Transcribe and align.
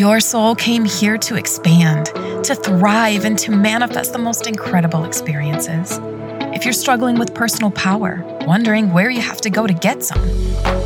Your 0.00 0.18
soul 0.18 0.54
came 0.54 0.86
here 0.86 1.18
to 1.18 1.36
expand, 1.36 2.06
to 2.46 2.54
thrive, 2.54 3.26
and 3.26 3.36
to 3.36 3.50
manifest 3.50 4.14
the 4.14 4.18
most 4.18 4.46
incredible 4.46 5.04
experiences. 5.04 5.98
If 6.54 6.64
you're 6.64 6.72
struggling 6.72 7.18
with 7.18 7.34
personal 7.34 7.70
power, 7.70 8.24
wondering 8.46 8.94
where 8.94 9.10
you 9.10 9.20
have 9.20 9.42
to 9.42 9.50
go 9.50 9.66
to 9.66 9.74
get 9.74 10.02
some, 10.02 10.18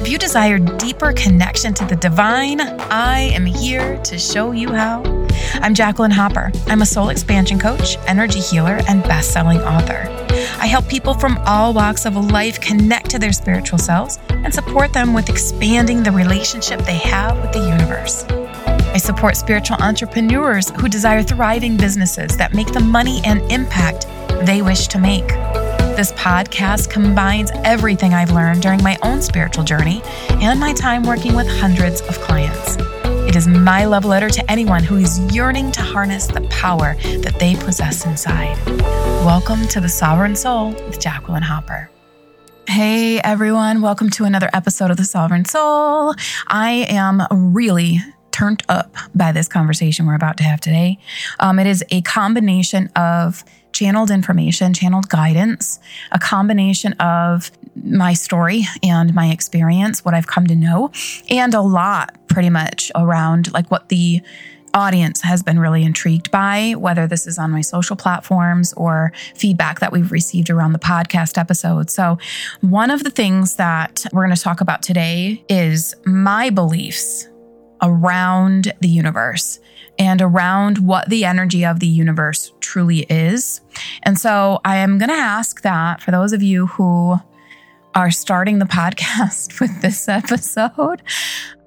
if 0.01 0.09
you 0.09 0.19
desire 0.19 0.59
deeper 0.59 1.13
connection 1.13 1.73
to 1.75 1.85
the 1.85 1.95
divine, 1.95 2.61
I 2.61 3.31
am 3.33 3.47
here 3.47 3.99
to 4.03 4.19
show 4.19 4.51
you 4.51 4.73
how. 4.73 5.05
I'm 5.63 5.75
Jacqueline 5.75 6.11
Hopper. 6.11 6.51
I'm 6.67 6.83
a 6.83 6.87
soul 6.87 7.11
expansion 7.11 7.61
coach, 7.61 7.97
energy 8.09 8.41
healer, 8.41 8.81
and 8.89 9.05
best 9.05 9.31
selling 9.31 9.61
author. 9.61 10.09
I 10.59 10.67
help 10.67 10.89
people 10.89 11.15
from 11.15 11.39
all 11.47 11.73
walks 11.73 12.05
of 12.05 12.17
life 12.17 12.61
connect 12.61 13.11
to 13.11 13.21
their 13.21 13.33
spiritual 13.33 13.79
selves 13.79 14.19
and 14.31 14.53
support 14.53 14.93
them 14.93 15.15
with 15.15 15.29
expanding 15.29 16.03
the 16.03 16.11
relationship 16.11 16.81
they 16.81 16.99
have 16.99 17.41
with 17.41 17.53
the 17.53 17.61
universe. 17.61 18.25
I 18.95 18.99
support 18.99 19.37
spiritual 19.37 19.77
entrepreneurs 19.81 20.71
who 20.71 20.89
desire 20.89 21.21
thriving 21.21 21.77
businesses 21.77 22.37
that 22.37 22.55
make 22.55 22.73
the 22.73 22.79
money 22.79 23.21
and 23.25 23.41
impact 23.51 24.07
they 24.47 24.63
wish 24.63 24.87
to 24.87 25.01
make. 25.01 25.27
This 25.97 26.13
podcast 26.13 26.91
combines 26.91 27.51
everything 27.65 28.15
I've 28.15 28.31
learned 28.31 28.63
during 28.63 28.81
my 28.85 28.97
own 29.03 29.21
spiritual 29.21 29.65
journey 29.65 30.01
and 30.35 30.61
my 30.61 30.73
time 30.75 31.03
working 31.03 31.35
with 31.35 31.49
hundreds 31.49 32.03
of 32.03 32.21
clients. 32.21 32.77
It 33.27 33.35
is 33.35 33.49
my 33.49 33.85
love 33.85 34.05
letter 34.05 34.31
to 34.31 34.49
anyone 34.49 34.85
who 34.85 34.99
is 34.99 35.19
yearning 35.35 35.73
to 35.73 35.83
harness 35.83 36.29
the 36.29 36.43
power 36.43 36.95
that 37.23 37.37
they 37.41 37.57
possess 37.57 38.07
inside. 38.07 38.57
Welcome 39.25 39.67
to 39.69 39.81
the 39.81 39.89
Sovereign 39.89 40.37
Soul 40.37 40.71
with 40.87 41.01
Jacqueline 41.01 41.43
Hopper. 41.43 41.91
Hey 42.69 43.19
everyone, 43.19 43.83
welcome 43.83 44.09
to 44.11 44.25
another 44.25 44.51
episode 44.53 44.93
of 44.93 44.99
the 44.99 45.05
Sovereign 45.05 45.47
Soul. 45.47 46.15
I 46.47 46.87
am 46.89 47.27
really 47.31 47.99
turned 48.35 48.65
up 48.69 48.95
by 49.15 49.31
this 49.31 49.47
conversation 49.47 50.07
we're 50.07 50.15
about 50.15 50.37
to 50.37 50.43
have 50.43 50.61
today. 50.61 50.99
Um, 51.39 51.61
it 51.61 51.69
is 51.69 51.85
a 51.91 52.03
combination 52.03 52.89
of 52.97 53.45
channeled 53.73 54.11
information, 54.11 54.75
channeled 54.75 55.09
guidance, 55.09 55.79
a 56.11 56.19
combination 56.19 56.95
of 56.95 57.53
my 57.77 58.13
story 58.13 58.65
and 58.83 59.15
my 59.15 59.29
experience, 59.29 60.05
what 60.05 60.15
I've 60.15 60.27
come 60.27 60.49
to 60.49 60.57
know, 60.57 60.91
and 61.31 61.55
a 61.55 61.61
lot 61.61 62.17
pretty 62.27 62.51
much 62.51 62.91
around 62.97 63.53
like 63.53 63.71
what 63.71 63.89
the 63.89 64.21
audience 64.75 65.21
has 65.21 65.45
been 65.45 65.61
really 65.61 65.85
intrigued 65.85 66.33
by, 66.33 66.75
whether 66.77 67.07
this 67.07 67.29
is 67.29 67.39
on 67.39 67.53
my 67.53 67.61
social 67.61 67.95
platforms 67.95 68.73
or 68.73 69.13
feedback 69.37 69.79
that 69.79 69.93
we've 69.93 70.11
received 70.11 70.51
around 70.51 70.73
the 70.73 70.81
podcast 70.81 71.39
episode. 71.39 71.89
So, 71.89 72.19
one 72.63 72.91
of 72.91 73.05
the 73.05 73.11
things 73.11 73.55
that 73.57 74.05
we're 74.13 74.25
going 74.25 74.35
to 74.35 74.43
talk 74.43 74.61
about 74.61 74.83
today 74.83 75.45
is 75.49 75.95
my 76.05 76.51
beliefs 76.51 77.29
around 77.85 78.73
the 78.81 78.89
universe 78.89 79.61
and 79.99 80.21
around 80.21 80.79
what 80.79 81.09
the 81.09 81.25
energy 81.25 81.65
of 81.65 81.79
the 81.79 81.87
universe 81.87 82.53
truly 82.61 83.01
is. 83.11 83.61
And 84.03 84.19
so 84.19 84.61
I 84.65 84.79
am 84.79 84.99
going 84.99 85.11
to 85.11 85.15
ask 85.15 85.63
that 85.63 86.01
for 86.03 86.11
those 86.11 86.33
of 86.33 86.43
you 86.43 86.67
who 86.67 87.21
are 87.95 88.11
starting 88.11 88.59
the 88.59 88.65
podcast 88.65 89.61
with 89.61 89.83
this 89.83 90.09
episode. 90.09 91.03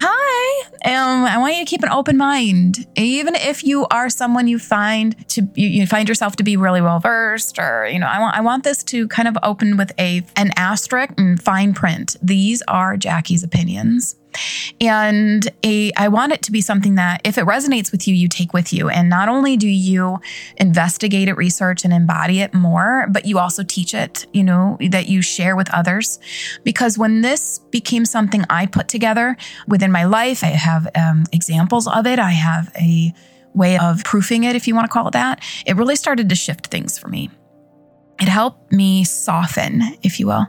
Hi, 0.00 0.68
um, 0.84 1.24
I 1.24 1.38
want 1.38 1.56
you 1.56 1.64
to 1.64 1.68
keep 1.68 1.82
an 1.82 1.88
open 1.88 2.16
mind, 2.16 2.86
even 2.96 3.34
if 3.34 3.64
you 3.64 3.86
are 3.86 4.08
someone 4.08 4.46
you 4.46 4.58
find 4.58 5.28
to 5.30 5.48
you, 5.54 5.66
you 5.66 5.86
find 5.86 6.08
yourself 6.08 6.36
to 6.36 6.42
be 6.42 6.56
really 6.56 6.80
well 6.80 7.00
versed, 7.00 7.58
or 7.58 7.88
you 7.88 7.98
know, 7.98 8.06
I 8.06 8.20
want 8.20 8.36
I 8.36 8.40
want 8.40 8.64
this 8.64 8.84
to 8.84 9.08
kind 9.08 9.26
of 9.26 9.36
open 9.42 9.76
with 9.76 9.90
a 9.98 10.22
an 10.36 10.52
asterisk 10.56 11.14
and 11.18 11.42
fine 11.42 11.74
print. 11.74 12.16
These 12.22 12.62
are 12.68 12.96
Jackie's 12.96 13.42
opinions. 13.42 14.14
And 14.80 15.48
a, 15.64 15.92
I 15.96 16.08
want 16.08 16.32
it 16.32 16.42
to 16.42 16.52
be 16.52 16.60
something 16.60 16.94
that 16.96 17.20
if 17.24 17.38
it 17.38 17.44
resonates 17.44 17.92
with 17.92 18.06
you, 18.06 18.14
you 18.14 18.28
take 18.28 18.52
with 18.52 18.72
you. 18.72 18.88
And 18.88 19.08
not 19.08 19.28
only 19.28 19.56
do 19.56 19.68
you 19.68 20.20
investigate 20.56 21.28
it, 21.28 21.34
research, 21.34 21.84
and 21.84 21.92
embody 21.92 22.40
it 22.40 22.54
more, 22.54 23.06
but 23.10 23.24
you 23.24 23.38
also 23.38 23.62
teach 23.62 23.94
it, 23.94 24.26
you 24.32 24.44
know, 24.44 24.78
that 24.90 25.08
you 25.08 25.22
share 25.22 25.56
with 25.56 25.72
others. 25.74 26.18
Because 26.64 26.98
when 26.98 27.22
this 27.22 27.58
became 27.70 28.04
something 28.04 28.44
I 28.50 28.66
put 28.66 28.88
together 28.88 29.36
within 29.66 29.92
my 29.92 30.04
life, 30.04 30.44
I 30.44 30.48
have 30.48 30.88
um, 30.94 31.24
examples 31.32 31.86
of 31.88 32.06
it. 32.06 32.18
I 32.18 32.30
have 32.30 32.72
a 32.76 33.12
way 33.54 33.78
of 33.78 34.04
proofing 34.04 34.44
it, 34.44 34.54
if 34.54 34.68
you 34.68 34.74
want 34.74 34.86
to 34.86 34.92
call 34.92 35.08
it 35.08 35.12
that. 35.12 35.42
It 35.66 35.76
really 35.76 35.96
started 35.96 36.28
to 36.28 36.34
shift 36.34 36.68
things 36.68 36.98
for 36.98 37.08
me. 37.08 37.30
It 38.20 38.28
helped 38.28 38.72
me 38.72 39.04
soften, 39.04 39.80
if 40.02 40.18
you 40.18 40.26
will, 40.26 40.46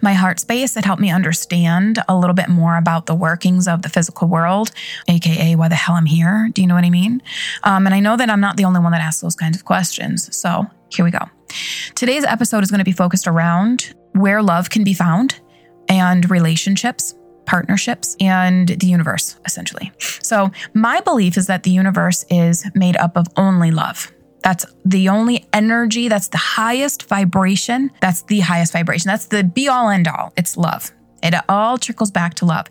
my 0.00 0.12
heart 0.12 0.38
space. 0.38 0.76
It 0.76 0.84
helped 0.84 1.02
me 1.02 1.10
understand 1.10 1.98
a 2.08 2.16
little 2.16 2.34
bit 2.34 2.48
more 2.48 2.76
about 2.76 3.06
the 3.06 3.14
workings 3.14 3.66
of 3.66 3.82
the 3.82 3.88
physical 3.88 4.28
world, 4.28 4.70
AKA 5.08 5.56
why 5.56 5.68
the 5.68 5.74
hell 5.74 5.96
I'm 5.96 6.06
here. 6.06 6.48
Do 6.52 6.62
you 6.62 6.68
know 6.68 6.76
what 6.76 6.84
I 6.84 6.90
mean? 6.90 7.20
Um, 7.64 7.86
and 7.86 7.94
I 7.94 8.00
know 8.00 8.16
that 8.16 8.30
I'm 8.30 8.40
not 8.40 8.56
the 8.56 8.64
only 8.64 8.80
one 8.80 8.92
that 8.92 9.00
asks 9.00 9.20
those 9.20 9.34
kinds 9.34 9.56
of 9.56 9.64
questions. 9.64 10.34
So 10.36 10.66
here 10.90 11.04
we 11.04 11.10
go. 11.10 11.28
Today's 11.96 12.24
episode 12.24 12.62
is 12.62 12.70
going 12.70 12.78
to 12.78 12.84
be 12.84 12.92
focused 12.92 13.26
around 13.26 13.94
where 14.12 14.42
love 14.42 14.70
can 14.70 14.84
be 14.84 14.94
found 14.94 15.40
and 15.88 16.30
relationships 16.30 17.14
partnerships 17.48 18.14
and 18.20 18.68
the 18.68 18.86
universe, 18.86 19.36
essentially. 19.46 19.90
So, 20.22 20.50
my 20.74 21.00
belief 21.00 21.38
is 21.38 21.46
that 21.46 21.62
the 21.62 21.70
universe 21.70 22.24
is 22.28 22.64
made 22.74 22.96
up 22.98 23.16
of 23.16 23.26
only 23.36 23.70
love. 23.70 24.12
That's 24.42 24.64
the 24.84 25.08
only 25.08 25.46
energy, 25.52 26.08
that's 26.08 26.28
the 26.28 26.38
highest 26.38 27.08
vibration. 27.08 27.90
That's 28.00 28.22
the 28.22 28.40
highest 28.40 28.72
vibration. 28.72 29.08
That's 29.08 29.26
the 29.26 29.44
be 29.44 29.68
all 29.68 29.88
end 29.90 30.08
all. 30.08 30.32
It's 30.36 30.56
love. 30.56 30.92
It 31.22 31.34
all 31.48 31.78
trickles 31.78 32.10
back 32.10 32.34
to 32.34 32.44
love. 32.46 32.66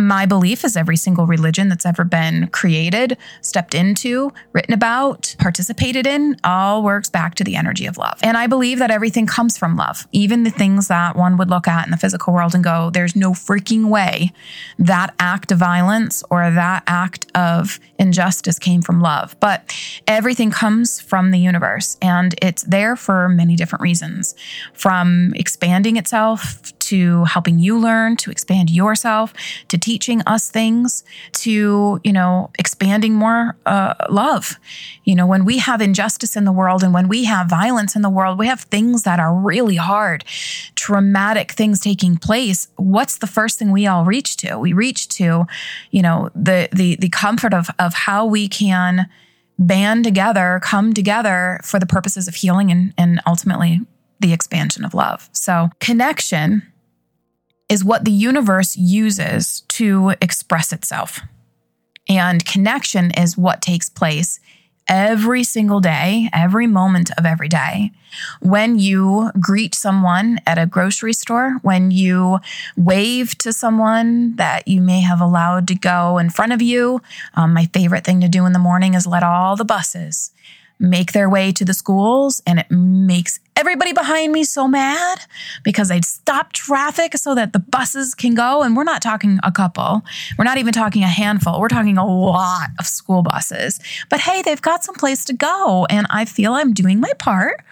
My 0.00 0.24
belief 0.24 0.64
is 0.64 0.76
every 0.76 0.96
single 0.96 1.26
religion 1.26 1.68
that's 1.68 1.84
ever 1.84 2.04
been 2.04 2.48
created, 2.48 3.18
stepped 3.42 3.74
into, 3.74 4.32
written 4.52 4.72
about, 4.72 5.36
participated 5.38 6.06
in, 6.06 6.36
all 6.42 6.82
works 6.82 7.10
back 7.10 7.34
to 7.36 7.44
the 7.44 7.54
energy 7.54 7.84
of 7.84 7.98
love. 7.98 8.18
And 8.22 8.36
I 8.36 8.46
believe 8.46 8.78
that 8.78 8.90
everything 8.90 9.26
comes 9.26 9.58
from 9.58 9.76
love. 9.76 10.08
Even 10.12 10.44
the 10.44 10.50
things 10.50 10.88
that 10.88 11.16
one 11.16 11.36
would 11.36 11.50
look 11.50 11.68
at 11.68 11.84
in 11.86 11.90
the 11.90 11.98
physical 11.98 12.32
world 12.32 12.54
and 12.54 12.64
go, 12.64 12.88
there's 12.90 13.14
no 13.14 13.32
freaking 13.32 13.90
way 13.90 14.32
that 14.78 15.14
act 15.18 15.52
of 15.52 15.58
violence 15.58 16.24
or 16.30 16.50
that 16.50 16.82
act 16.86 17.26
of 17.34 17.78
injustice 17.98 18.58
came 18.58 18.80
from 18.80 19.02
love. 19.02 19.36
But 19.38 19.74
everything 20.06 20.50
comes 20.50 20.98
from 21.00 21.30
the 21.30 21.38
universe 21.38 21.98
and 22.00 22.34
it's 22.40 22.62
there 22.62 22.96
for 22.96 23.28
many 23.28 23.54
different 23.54 23.82
reasons 23.82 24.34
from 24.72 25.34
expanding 25.34 25.96
itself 25.96 26.72
to 26.78 27.24
helping 27.24 27.58
you 27.58 27.78
learn, 27.78 28.16
to 28.16 28.30
expand 28.30 28.68
yourself, 28.70 29.32
to 29.68 29.78
teaching 29.90 30.22
us 30.24 30.48
things, 30.48 31.02
to, 31.32 32.00
you 32.04 32.12
know, 32.12 32.48
expanding 32.60 33.12
more 33.12 33.56
uh, 33.66 33.92
love. 34.08 34.56
You 35.02 35.16
know, 35.16 35.26
when 35.26 35.44
we 35.44 35.58
have 35.58 35.80
injustice 35.80 36.36
in 36.36 36.44
the 36.44 36.52
world 36.52 36.84
and 36.84 36.94
when 36.94 37.08
we 37.08 37.24
have 37.24 37.50
violence 37.50 37.96
in 37.96 38.02
the 38.02 38.08
world, 38.08 38.38
we 38.38 38.46
have 38.46 38.60
things 38.60 39.02
that 39.02 39.18
are 39.18 39.34
really 39.34 39.74
hard, 39.74 40.24
traumatic 40.76 41.50
things 41.50 41.80
taking 41.80 42.16
place. 42.16 42.68
What's 42.76 43.18
the 43.18 43.26
first 43.26 43.58
thing 43.58 43.72
we 43.72 43.88
all 43.88 44.04
reach 44.04 44.36
to? 44.36 44.60
We 44.60 44.72
reach 44.72 45.08
to, 45.18 45.46
you 45.90 46.02
know, 46.02 46.30
the 46.36 46.68
the 46.72 46.94
the 46.94 47.08
comfort 47.08 47.52
of 47.52 47.68
of 47.80 47.92
how 47.92 48.26
we 48.26 48.46
can 48.46 49.08
band 49.58 50.04
together, 50.04 50.60
come 50.62 50.94
together 50.94 51.58
for 51.64 51.80
the 51.80 51.86
purposes 51.86 52.28
of 52.28 52.36
healing 52.36 52.70
and, 52.70 52.94
and 52.96 53.20
ultimately 53.26 53.80
the 54.20 54.32
expansion 54.32 54.84
of 54.84 54.94
love. 54.94 55.28
So, 55.32 55.70
connection 55.80 56.62
is 57.70 57.84
what 57.84 58.04
the 58.04 58.10
universe 58.10 58.76
uses 58.76 59.62
to 59.68 60.10
express 60.20 60.72
itself. 60.72 61.20
And 62.08 62.44
connection 62.44 63.12
is 63.12 63.38
what 63.38 63.62
takes 63.62 63.88
place 63.88 64.40
every 64.88 65.44
single 65.44 65.78
day, 65.78 66.28
every 66.32 66.66
moment 66.66 67.12
of 67.16 67.24
every 67.24 67.48
day. 67.48 67.92
When 68.40 68.80
you 68.80 69.30
greet 69.38 69.72
someone 69.76 70.40
at 70.44 70.58
a 70.58 70.66
grocery 70.66 71.12
store, 71.12 71.58
when 71.62 71.92
you 71.92 72.40
wave 72.76 73.38
to 73.38 73.52
someone 73.52 74.34
that 74.34 74.66
you 74.66 74.80
may 74.80 75.00
have 75.00 75.20
allowed 75.20 75.68
to 75.68 75.76
go 75.76 76.18
in 76.18 76.28
front 76.28 76.52
of 76.52 76.60
you. 76.60 77.00
Um, 77.34 77.54
my 77.54 77.66
favorite 77.66 78.04
thing 78.04 78.20
to 78.20 78.28
do 78.28 78.44
in 78.46 78.52
the 78.52 78.58
morning 78.58 78.94
is 78.94 79.06
let 79.06 79.22
all 79.22 79.54
the 79.54 79.64
buses 79.64 80.32
make 80.80 81.12
their 81.12 81.28
way 81.28 81.52
to 81.52 81.64
the 81.64 81.74
schools 81.74 82.42
and 82.46 82.58
it 82.58 82.70
makes 82.70 83.38
everybody 83.56 83.92
behind 83.92 84.32
me 84.32 84.42
so 84.42 84.66
mad 84.66 85.20
because 85.62 85.90
I'd 85.90 86.06
stop 86.06 86.54
traffic 86.54 87.16
so 87.16 87.34
that 87.34 87.52
the 87.52 87.58
buses 87.58 88.14
can 88.14 88.34
go. 88.34 88.62
And 88.62 88.74
we're 88.74 88.84
not 88.84 89.02
talking 89.02 89.38
a 89.42 89.52
couple, 89.52 90.02
we're 90.38 90.44
not 90.44 90.56
even 90.56 90.72
talking 90.72 91.02
a 91.02 91.08
handful, 91.08 91.60
we're 91.60 91.68
talking 91.68 91.98
a 91.98 92.06
lot 92.06 92.68
of 92.78 92.86
school 92.86 93.22
buses. 93.22 93.78
But 94.08 94.20
hey, 94.20 94.40
they've 94.42 94.62
got 94.62 94.82
some 94.82 94.94
place 94.94 95.24
to 95.26 95.34
go. 95.34 95.86
And 95.90 96.06
I 96.08 96.24
feel 96.24 96.54
I'm 96.54 96.72
doing 96.72 97.00
my 97.00 97.12
part. 97.18 97.62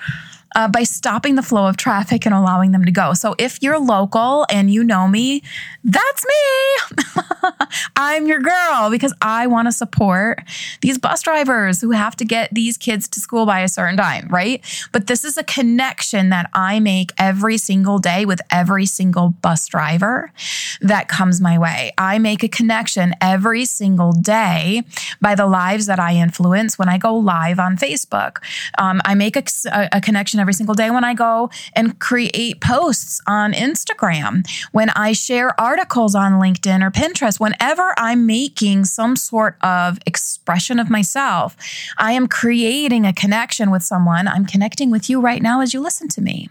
Uh, 0.55 0.69
by 0.69 0.83
stopping 0.83 1.35
the 1.35 1.43
flow 1.43 1.67
of 1.67 1.77
traffic 1.77 2.27
and 2.27 2.35
allowing 2.35 2.73
them 2.73 2.85
to 2.85 2.91
go. 2.91 3.15
So 3.15 3.35
if 3.39 3.63
you're 3.63 3.79
local 3.79 4.47
and 4.51 4.71
you 4.71 4.83
know 4.83 5.09
me, 5.09 5.43
that's 5.85 6.25
me. 6.25 7.05
I'm 7.97 8.27
your 8.27 8.41
girl 8.41 8.91
because 8.91 9.15
I 9.21 9.47
want 9.47 9.69
to 9.69 9.73
support 9.73 10.41
these 10.81 10.99
bus 10.99 11.23
drivers 11.23 11.81
who 11.81 11.91
have 11.93 12.17
to 12.17 12.25
get 12.25 12.53
these 12.53 12.77
kids 12.77 13.09
to 13.09 13.21
school 13.21 13.47
by 13.47 13.61
a 13.61 13.69
certain 13.69 13.97
time, 13.97 14.29
right? 14.29 14.65
But 14.93 15.07
this 15.07 15.25
is 15.25 15.37
a 15.37 15.45
connection 15.45 16.31
that 16.31 16.51
I 16.55 16.81
make 16.81 17.13
every 17.19 17.59
single 17.59 17.99
day 17.99 18.25
with 18.25 18.41
every 18.51 18.87
single 18.87 19.31
bus 19.31 19.67
driver 19.67 20.33
that 20.81 21.09
comes 21.09 21.41
my 21.41 21.59
way. 21.59 21.93
I 21.99 22.19
make 22.19 22.43
a 22.43 22.49
connection 22.49 23.15
every 23.21 23.65
single 23.65 24.13
day 24.13 24.83
by 25.21 25.35
the 25.35 25.47
lives 25.47 25.87
that 25.87 25.99
I 25.99 26.15
influence 26.15 26.79
when 26.79 26.89
I 26.89 26.99
go 26.99 27.17
live 27.17 27.59
on 27.59 27.77
Facebook. 27.77 28.39
Um, 28.79 29.01
I 29.05 29.15
make 29.15 29.37
a, 29.37 29.45
a 29.93 30.01
connection 30.01 30.38
every 30.41 30.55
single 30.55 30.75
day 30.75 30.91
when 30.91 31.05
I 31.05 31.15
go 31.15 31.51
and 31.75 31.99
create 31.99 32.61
posts 32.61 33.21
on 33.27 33.53
Instagram, 33.53 34.47
when 34.73 34.91
I 34.91 35.13
share 35.13 35.59
articles 35.61 36.15
on 36.15 36.33
LinkedIn 36.33 36.83
or 36.83 36.91
Pinterest, 36.91 37.41
whenever 37.41 37.95
I'm 37.97 38.27
making 38.27 38.85
some 38.85 39.17
sort 39.17 39.57
of 39.63 39.99
expression 40.07 40.79
of 40.79 40.91
myself, 40.91 41.57
I 41.97 42.13
am 42.13 42.27
creating 42.27 43.07
a 43.07 43.13
connection 43.13 43.71
with 43.71 43.83
someone. 43.83 44.29
I'm 44.29 44.45
connecting 44.45 44.91
with 44.91 45.09
you 45.11 45.21
right 45.21 45.43
now 45.43 45.61
as 45.61 45.75
you 45.75 45.81
listen 45.81 46.09
to 46.09 46.21
me. 46.21 46.49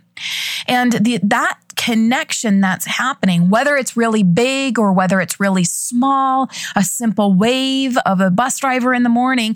And 0.68 0.94
the, 0.94 1.20
that 1.24 1.60
connection 1.76 2.60
that's 2.60 2.86
happening, 2.86 3.50
whether 3.50 3.78
it's 3.78 3.96
really 3.96 4.24
big 4.24 4.80
or 4.80 4.92
whether 4.92 5.22
it's 5.22 5.40
really 5.40 5.64
small, 5.64 6.50
a 6.76 6.84
simple 6.84 7.34
wave 7.34 7.98
of 8.06 8.20
a 8.20 8.30
bus 8.30 8.60
driver 8.60 8.94
in 8.94 9.04
the 9.04 9.10
morning, 9.10 9.56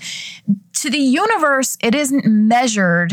to 0.73 0.89
the 0.89 0.97
universe, 0.97 1.77
it 1.81 1.93
isn't 1.93 2.25
measured 2.25 3.11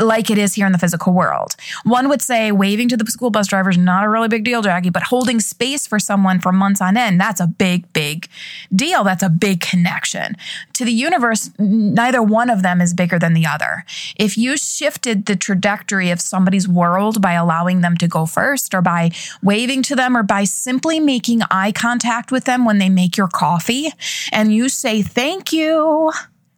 like 0.00 0.30
it 0.30 0.38
is 0.38 0.54
here 0.54 0.66
in 0.66 0.72
the 0.72 0.78
physical 0.78 1.12
world. 1.12 1.54
One 1.84 2.08
would 2.08 2.20
say 2.20 2.50
waving 2.50 2.88
to 2.88 2.96
the 2.96 3.06
school 3.06 3.30
bus 3.30 3.46
driver 3.46 3.70
is 3.70 3.78
not 3.78 4.04
a 4.04 4.08
really 4.08 4.28
big 4.28 4.44
deal, 4.44 4.62
Jackie, 4.62 4.90
but 4.90 5.04
holding 5.04 5.40
space 5.40 5.86
for 5.86 5.98
someone 5.98 6.40
for 6.40 6.52
months 6.52 6.80
on 6.80 6.96
end, 6.96 7.20
that's 7.20 7.40
a 7.40 7.46
big, 7.46 7.90
big 7.92 8.28
deal. 8.74 9.04
That's 9.04 9.22
a 9.22 9.28
big 9.28 9.60
connection. 9.60 10.36
To 10.74 10.84
the 10.84 10.92
universe, 10.92 11.50
neither 11.58 12.22
one 12.22 12.50
of 12.50 12.62
them 12.62 12.80
is 12.80 12.92
bigger 12.92 13.18
than 13.18 13.34
the 13.34 13.46
other. 13.46 13.84
If 14.16 14.36
you 14.36 14.56
shifted 14.56 15.26
the 15.26 15.36
trajectory 15.36 16.10
of 16.10 16.20
somebody's 16.20 16.66
world 16.66 17.22
by 17.22 17.34
allowing 17.34 17.80
them 17.80 17.96
to 17.98 18.08
go 18.08 18.26
first 18.26 18.74
or 18.74 18.82
by 18.82 19.12
waving 19.42 19.82
to 19.84 19.96
them 19.96 20.16
or 20.16 20.22
by 20.22 20.44
simply 20.44 20.98
making 20.98 21.42
eye 21.50 21.72
contact 21.72 22.32
with 22.32 22.44
them 22.44 22.64
when 22.64 22.78
they 22.78 22.88
make 22.88 23.16
your 23.16 23.28
coffee 23.28 23.92
and 24.32 24.52
you 24.52 24.68
say 24.68 25.02
thank 25.02 25.52
you, 25.52 26.12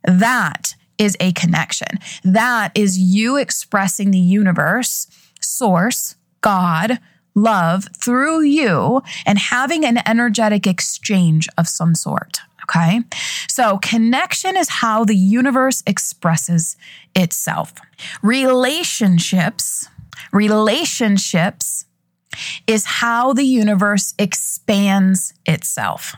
that 0.04 0.74
is 0.98 1.16
a 1.20 1.32
connection. 1.32 1.88
That 2.24 2.72
is 2.74 2.98
you 2.98 3.36
expressing 3.36 4.10
the 4.10 4.18
universe, 4.18 5.06
source, 5.40 6.16
God, 6.40 6.98
love 7.34 7.88
through 7.94 8.42
you 8.42 9.02
and 9.26 9.38
having 9.38 9.84
an 9.84 9.98
energetic 10.08 10.66
exchange 10.66 11.48
of 11.58 11.68
some 11.68 11.94
sort. 11.94 12.40
Okay. 12.64 13.02
So 13.48 13.78
connection 13.78 14.56
is 14.56 14.68
how 14.68 15.04
the 15.04 15.16
universe 15.16 15.84
expresses 15.86 16.76
itself. 17.14 17.72
Relationships, 18.22 19.88
relationships 20.32 21.84
is 22.66 22.84
how 22.84 23.32
the 23.32 23.44
universe 23.44 24.14
expands 24.18 25.32
itself. 25.46 26.14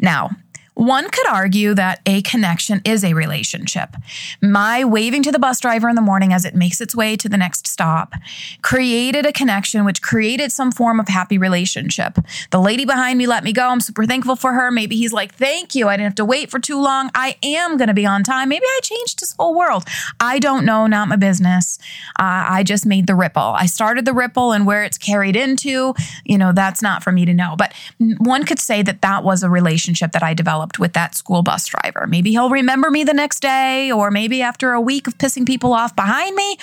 Now, 0.00 0.30
one 0.74 1.10
could 1.10 1.26
argue 1.26 1.74
that 1.74 2.00
a 2.06 2.22
connection 2.22 2.80
is 2.84 3.04
a 3.04 3.14
relationship. 3.14 3.94
My 4.40 4.84
waving 4.84 5.22
to 5.24 5.32
the 5.32 5.38
bus 5.38 5.60
driver 5.60 5.88
in 5.88 5.94
the 5.94 6.02
morning 6.02 6.32
as 6.32 6.44
it 6.44 6.54
makes 6.54 6.80
its 6.80 6.94
way 6.96 7.16
to 7.16 7.28
the 7.28 7.36
next 7.36 7.66
stop 7.66 8.14
created 8.62 9.26
a 9.26 9.32
connection, 9.32 9.84
which 9.84 10.00
created 10.00 10.50
some 10.50 10.72
form 10.72 10.98
of 10.98 11.08
happy 11.08 11.36
relationship. 11.36 12.18
The 12.50 12.60
lady 12.60 12.84
behind 12.84 13.18
me 13.18 13.26
let 13.26 13.44
me 13.44 13.52
go. 13.52 13.68
I'm 13.68 13.80
super 13.80 14.06
thankful 14.06 14.36
for 14.36 14.54
her. 14.54 14.70
Maybe 14.70 14.96
he's 14.96 15.12
like, 15.12 15.34
Thank 15.34 15.74
you. 15.74 15.88
I 15.88 15.96
didn't 15.96 16.06
have 16.06 16.14
to 16.16 16.24
wait 16.24 16.50
for 16.50 16.58
too 16.58 16.80
long. 16.80 17.10
I 17.14 17.36
am 17.42 17.76
going 17.76 17.88
to 17.88 17.94
be 17.94 18.06
on 18.06 18.22
time. 18.22 18.48
Maybe 18.48 18.64
I 18.66 18.80
changed 18.82 19.20
his 19.20 19.34
whole 19.38 19.54
world. 19.54 19.84
I 20.20 20.38
don't 20.38 20.64
know, 20.64 20.86
not 20.86 21.08
my 21.08 21.16
business. 21.16 21.78
Uh, 22.18 22.44
I 22.48 22.62
just 22.62 22.86
made 22.86 23.06
the 23.06 23.14
ripple. 23.14 23.42
I 23.42 23.66
started 23.66 24.04
the 24.04 24.14
ripple 24.14 24.52
and 24.52 24.66
where 24.66 24.84
it's 24.84 24.98
carried 24.98 25.36
into, 25.36 25.94
you 26.24 26.38
know, 26.38 26.52
that's 26.52 26.82
not 26.82 27.02
for 27.02 27.12
me 27.12 27.24
to 27.24 27.34
know. 27.34 27.56
But 27.56 27.74
one 28.18 28.44
could 28.44 28.58
say 28.58 28.82
that 28.82 29.02
that 29.02 29.24
was 29.24 29.42
a 29.42 29.50
relationship 29.50 30.12
that 30.12 30.22
I 30.22 30.34
developed 30.34 30.61
developed 30.62 30.78
with 30.78 30.92
that 30.92 31.14
school 31.14 31.42
bus 31.42 31.66
driver. 31.66 32.06
Maybe 32.06 32.30
he'll 32.30 32.50
remember 32.50 32.90
me 32.90 33.04
the 33.04 33.14
next 33.14 33.40
day, 33.40 33.90
or 33.90 34.10
maybe 34.10 34.42
after 34.42 34.72
a 34.72 34.80
week 34.80 35.08
of 35.08 35.18
pissing 35.18 35.44
people 35.44 35.72
off 35.72 35.96
behind 35.96 36.36
me, 36.36 36.56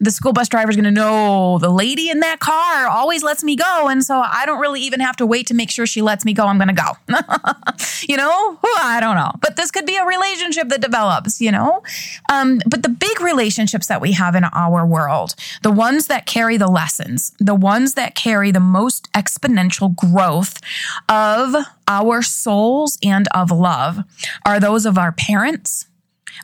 the 0.00 0.10
school 0.10 0.32
bus 0.32 0.48
driver 0.48 0.70
is 0.70 0.76
going 0.76 0.84
to 0.84 0.90
know 0.90 1.58
the 1.58 1.70
lady 1.70 2.10
in 2.10 2.20
that 2.20 2.38
car 2.38 2.86
always 2.86 3.22
lets 3.22 3.42
me 3.42 3.56
go. 3.56 3.88
And 3.88 4.04
so 4.04 4.20
I 4.20 4.44
don't 4.44 4.60
really 4.60 4.82
even 4.82 5.00
have 5.00 5.16
to 5.16 5.26
wait 5.26 5.46
to 5.46 5.54
make 5.54 5.70
sure 5.70 5.86
she 5.86 6.02
lets 6.02 6.24
me 6.24 6.34
go. 6.34 6.46
I'm 6.46 6.58
going 6.58 6.74
to 6.74 6.74
go. 6.74 6.92
you 8.08 8.16
know, 8.16 8.58
I 8.78 8.98
don't 9.00 9.16
know. 9.16 9.32
But 9.40 9.56
this 9.56 9.70
could 9.70 9.86
be 9.86 9.96
a 9.96 10.04
relationship 10.04 10.68
that 10.68 10.82
develops, 10.82 11.40
you 11.40 11.50
know? 11.50 11.82
Um, 12.30 12.60
but 12.66 12.82
the 12.82 12.90
big 12.90 13.20
relationships 13.20 13.86
that 13.86 14.00
we 14.02 14.12
have 14.12 14.34
in 14.34 14.44
our 14.44 14.86
world, 14.86 15.34
the 15.62 15.72
ones 15.72 16.08
that 16.08 16.26
carry 16.26 16.58
the 16.58 16.68
lessons, 16.68 17.32
the 17.38 17.54
ones 17.54 17.94
that 17.94 18.14
carry 18.14 18.50
the 18.50 18.60
most 18.60 19.10
exponential 19.12 19.94
growth 19.94 20.60
of 21.08 21.54
our 21.88 22.22
souls 22.22 22.98
and 23.02 23.28
of 23.34 23.50
love 23.50 23.98
are 24.44 24.60
those 24.60 24.86
of 24.86 24.98
our 24.98 25.12
parents, 25.12 25.86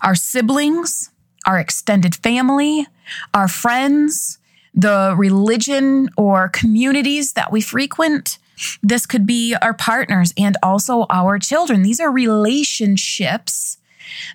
our 0.03 0.15
siblings, 0.15 1.11
our 1.47 1.59
extended 1.59 2.15
family, 2.15 2.87
our 3.35 3.49
friends, 3.49 4.39
the 4.75 5.15
religion 5.17 6.09
or 6.17 6.49
communities 6.49 7.35
that 7.35 7.53
we 7.53 7.61
frequent. 7.61 8.39
This 8.83 9.07
could 9.07 9.27
be 9.27 9.55
our 9.61 9.75
partners 9.75 10.33
and 10.39 10.57
also 10.63 11.07
our 11.11 11.39
children. 11.39 11.83
These 11.83 12.01
are 12.01 12.11
relationships 12.11 13.79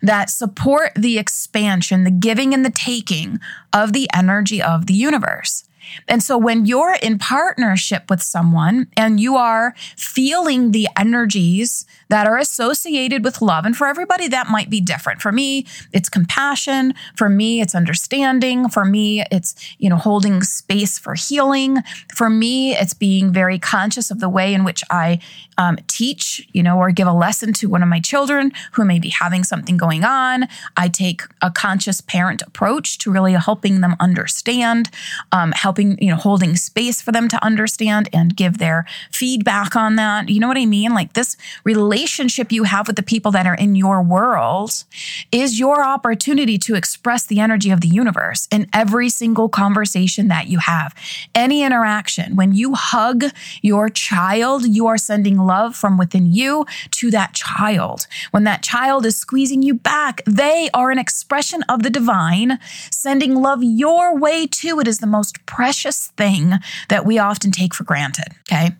that 0.01 0.29
support 0.29 0.91
the 0.95 1.17
expansion, 1.17 2.03
the 2.03 2.11
giving 2.11 2.53
and 2.53 2.65
the 2.65 2.71
taking 2.71 3.39
of 3.73 3.93
the 3.93 4.09
energy 4.13 4.61
of 4.61 4.87
the 4.87 4.93
universe. 4.93 5.66
And 6.07 6.21
so 6.21 6.37
when 6.37 6.65
you're 6.65 6.97
in 7.01 7.17
partnership 7.17 8.09
with 8.09 8.21
someone 8.21 8.87
and 8.95 9.19
you 9.19 9.35
are 9.35 9.73
feeling 9.95 10.71
the 10.71 10.87
energies 10.97 11.85
that 12.09 12.27
are 12.27 12.37
associated 12.37 13.23
with 13.23 13.41
love, 13.41 13.65
and 13.65 13.75
for 13.75 13.87
everybody 13.87 14.27
that 14.27 14.47
might 14.47 14.69
be 14.69 14.79
different. 14.79 15.21
For 15.21 15.31
me, 15.31 15.65
it's 15.91 16.09
compassion. 16.09 16.93
For 17.15 17.29
me, 17.29 17.61
it's 17.61 17.75
understanding. 17.75 18.69
For 18.69 18.85
me, 18.85 19.23
it's, 19.31 19.55
you 19.77 19.89
know, 19.89 19.97
holding 19.97 20.41
space 20.43 20.97
for 20.97 21.15
healing. 21.15 21.77
For 22.15 22.29
me, 22.29 22.75
it's 22.75 22.93
being 22.93 23.31
very 23.31 23.59
conscious 23.59 24.11
of 24.11 24.19
the 24.19 24.29
way 24.29 24.53
in 24.53 24.63
which 24.63 24.83
I 24.89 25.19
um, 25.57 25.77
teach, 25.87 26.47
you 26.53 26.63
know, 26.63 26.77
or 26.77 26.91
give 26.91 27.07
a 27.07 27.13
lesson 27.13 27.51
to 27.53 27.67
one 27.67 27.83
of 27.83 27.89
my 27.89 27.99
children 27.99 28.51
who 28.73 28.85
may 28.85 28.99
be 28.99 29.09
having 29.09 29.43
something 29.43 29.75
going 29.75 30.03
on. 30.03 30.47
I 30.75 30.87
take 30.87 31.23
a 31.41 31.51
conscious 31.51 31.99
parent 32.01 32.41
approach 32.41 32.99
to 32.99 33.11
really 33.11 33.33
helping 33.33 33.81
them 33.81 33.95
understand, 33.99 34.89
um, 35.31 35.51
helping, 35.77 36.01
you 36.03 36.09
know, 36.09 36.15
holding 36.15 36.55
space 36.55 37.01
for 37.01 37.11
them 37.11 37.27
to 37.29 37.43
understand 37.43 38.09
and 38.11 38.35
give 38.35 38.57
their 38.57 38.85
feedback 39.11 39.75
on 39.75 39.95
that. 39.95 40.29
You 40.29 40.39
know 40.39 40.47
what 40.47 40.57
I 40.57 40.65
mean? 40.65 40.93
Like 40.93 41.13
this 41.13 41.37
relationship 41.63 42.51
you 42.51 42.63
have 42.63 42.87
with 42.87 42.95
the 42.95 43.03
people 43.03 43.31
that 43.31 43.45
are 43.45 43.55
in 43.55 43.75
your 43.75 44.01
world 44.01 44.83
is 45.31 45.59
your 45.59 45.83
opportunity 45.83 46.57
to 46.57 46.75
express 46.75 47.25
the 47.25 47.39
energy 47.39 47.69
of 47.69 47.81
the 47.81 47.87
universe 47.87 48.47
in 48.51 48.67
every 48.73 49.09
single 49.09 49.49
conversation 49.49 50.27
that 50.29 50.47
you 50.47 50.59
have. 50.59 50.95
Any 51.35 51.63
interaction, 51.63 52.35
when 52.35 52.53
you 52.53 52.73
hug 52.73 53.25
your 53.61 53.89
child, 53.89 54.65
you 54.65 54.87
are 54.87 54.97
sending 54.97 55.37
love 55.37 55.75
from 55.75 55.97
within 55.97 56.33
you 56.33 56.65
to 56.91 57.11
that 57.11 57.33
child. 57.33 58.07
When 58.31 58.45
that 58.45 58.63
child 58.63 59.05
is 59.05 59.17
squeezing 59.17 59.61
you 59.61 59.75
back, 59.75 60.21
they 60.25 60.69
are 60.73 60.91
an 60.91 60.97
expression 60.97 61.63
of 61.63 61.83
the 61.83 61.89
divine, 61.89 62.59
sending 62.91 63.35
love 63.35 63.63
your 63.63 64.17
way 64.17 64.47
too. 64.47 64.79
It 64.79 64.87
is 64.87 64.99
the 64.99 65.07
most 65.07 65.45
precious 65.57 66.11
thing 66.17 66.53
that 66.89 67.03
we 67.03 67.17
often 67.17 67.49
take 67.49 67.73
for 67.73 67.83
granted. 67.83 68.27
Okay. 68.47 68.75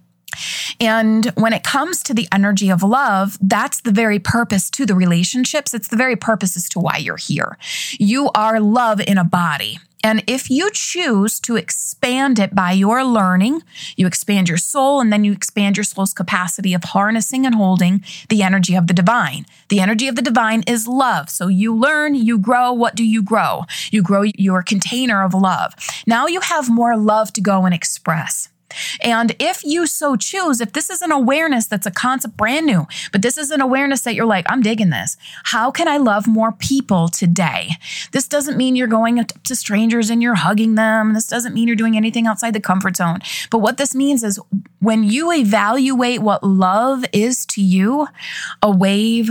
And 0.80 1.26
when 1.34 1.52
it 1.52 1.64
comes 1.64 2.04
to 2.04 2.14
the 2.14 2.28
energy 2.32 2.70
of 2.70 2.84
love, 2.84 3.36
that's 3.42 3.82
the 3.82 3.92
very 3.92 4.20
purpose 4.20 4.70
to 4.72 4.86
the 4.86 4.94
relationships. 4.94 5.74
It's 5.74 5.88
the 5.88 5.96
very 5.96 6.16
purpose 6.16 6.56
as 6.56 6.70
to 6.70 6.80
why 6.80 6.98
you're 6.98 7.18
here. 7.18 7.58
You 7.98 8.30
are 8.36 8.60
love 8.60 9.02
in 9.02 9.18
a 9.18 9.24
body. 9.24 9.80
And 10.04 10.24
if 10.28 10.50
you 10.50 10.70
choose 10.72 11.40
to 11.42 11.56
expand 11.56 12.40
it 12.40 12.54
by 12.54 12.72
your 12.72 13.04
learning, 13.04 13.64
you 13.96 14.08
expand 14.08 14.48
your 14.48 14.58
soul 14.58 15.02
and 15.02 15.12
then 15.12 15.24
you 15.24 15.32
expand 15.32 15.78
your 15.78 15.84
soul's 15.84 16.14
capacity 16.14 16.74
of 16.74 16.84
harnessing 16.84 17.46
and 17.46 17.56
holding 17.56 18.04
the 18.30 18.44
energy 18.44 18.76
of 18.76 18.88
the 18.88 18.94
divine. 18.94 19.46
The 19.70 19.80
energy 19.80 20.08
of 20.08 20.16
the 20.16 20.22
divine 20.22 20.64
is 20.68 20.88
love. 20.88 21.30
So 21.30 21.48
you 21.48 21.76
learn, 21.76 22.16
you 22.16 22.38
grow. 22.38 22.72
What 22.72 22.96
do 22.96 23.04
you 23.04 23.24
grow? 23.24 23.66
You 23.92 24.02
grow 24.02 24.24
your 24.38 24.62
container 24.62 25.24
of 25.24 25.34
love. 25.34 25.74
Now 26.06 26.28
you 26.28 26.42
have 26.42 26.70
more 26.70 26.96
love 26.96 27.34
to 27.34 27.42
go 27.42 27.66
and 27.66 27.74
express. 27.74 28.50
And 29.02 29.36
if 29.40 29.64
you 29.64 29.88
so 29.88 30.16
choose, 30.16 30.62
if 30.62 30.74
this 30.74 30.90
is 30.90 31.02
an 31.02 31.12
awareness 31.12 31.66
that's 31.66 31.86
a 31.86 31.92
concept 31.92 32.38
brand 32.38 32.66
new, 32.66 32.88
but 33.12 33.22
this 33.22 33.38
is 33.38 33.52
an 33.52 33.62
awareness 33.62 34.02
that 34.02 34.16
you're 34.16 34.26
like, 34.26 34.46
I'm 34.50 34.62
digging 34.62 34.90
this. 34.90 35.18
How 35.46 35.72
can 35.72 35.88
I 35.88 35.98
love 35.98 36.28
more 36.28 36.52
people 36.52 37.08
today? 37.08 37.72
This 38.12 38.28
doesn't 38.28 38.58
mean 38.58 38.76
you're 38.76 38.88
going 38.88 39.26
to 39.26 39.56
strangers 39.56 40.10
and 40.10 40.22
you're 40.22 40.36
hugging 40.36 40.76
them. 40.76 41.14
This 41.14 41.28
doesn't 41.28 41.54
mean 41.54 41.68
you're 41.68 41.76
doing 41.76 41.98
anything 41.98 42.28
outside 42.28 42.54
the 42.54 42.60
comfort 42.60 42.98
zone. 42.98 43.20
But 43.50 43.60
what 43.60 43.78
this 43.78 43.96
means 43.96 44.24
is 44.24 44.40
when 44.80 45.04
you 45.04 45.32
evaluate 45.32 46.22
what 46.22 46.44
love 46.44 47.06
is 47.14 47.46
to 47.48 47.62
you, 47.62 48.08
a 48.62 48.72
wave, 48.72 49.30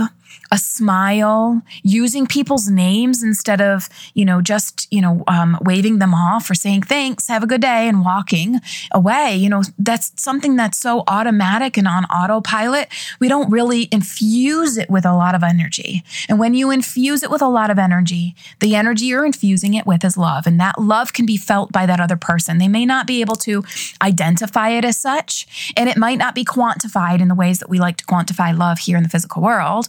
a 0.51 0.57
smile, 0.57 1.61
using 1.83 2.25
people's 2.25 2.69
names 2.69 3.23
instead 3.23 3.61
of, 3.61 3.89
you 4.13 4.25
know, 4.25 4.41
just, 4.41 4.87
you 4.91 5.01
know, 5.01 5.23
um, 5.27 5.57
waving 5.61 5.99
them 5.99 6.13
off 6.13 6.49
or 6.49 6.55
saying 6.55 6.81
thanks, 6.83 7.27
have 7.27 7.43
a 7.43 7.47
good 7.47 7.61
day 7.61 7.87
and 7.87 8.03
walking 8.03 8.59
away. 8.91 9.35
You 9.35 9.49
know, 9.49 9.63
that's 9.77 10.11
something 10.21 10.55
that's 10.55 10.77
so 10.77 11.03
automatic 11.07 11.77
and 11.77 11.87
on 11.87 12.05
autopilot. 12.05 12.87
We 13.19 13.27
don't 13.27 13.49
really 13.51 13.87
infuse 13.91 14.77
it 14.77 14.89
with 14.89 15.05
a 15.05 15.13
lot 15.13 15.35
of 15.35 15.43
energy. 15.43 16.03
And 16.29 16.39
when 16.39 16.53
you 16.53 16.71
infuse 16.71 17.23
it 17.23 17.31
with 17.31 17.41
a 17.41 17.49
lot 17.49 17.69
of 17.69 17.79
energy, 17.79 18.35
the 18.59 18.75
energy 18.75 19.05
you're 19.05 19.25
infusing 19.25 19.73
it 19.73 19.85
with 19.85 20.03
is 20.03 20.17
love. 20.17 20.47
And 20.47 20.59
that 20.59 20.79
love 20.79 21.13
can 21.13 21.25
be 21.25 21.37
felt 21.37 21.71
by 21.71 21.85
that 21.85 21.99
other 21.99 22.17
person. 22.17 22.57
They 22.57 22.67
may 22.67 22.85
not 22.85 23.07
be 23.07 23.21
able 23.21 23.35
to 23.37 23.63
identify 24.01 24.69
it 24.69 24.85
as 24.85 24.97
such, 24.97 25.73
and 25.75 25.89
it 25.89 25.97
might 25.97 26.17
not 26.17 26.35
be 26.35 26.45
quantified 26.45 27.21
in 27.21 27.27
the 27.27 27.35
ways 27.35 27.59
that 27.59 27.69
we 27.69 27.79
like 27.79 27.97
to 27.97 28.05
quantify 28.05 28.57
love 28.57 28.79
here 28.79 28.97
in 28.97 29.03
the 29.03 29.09
physical 29.09 29.41
world 29.41 29.87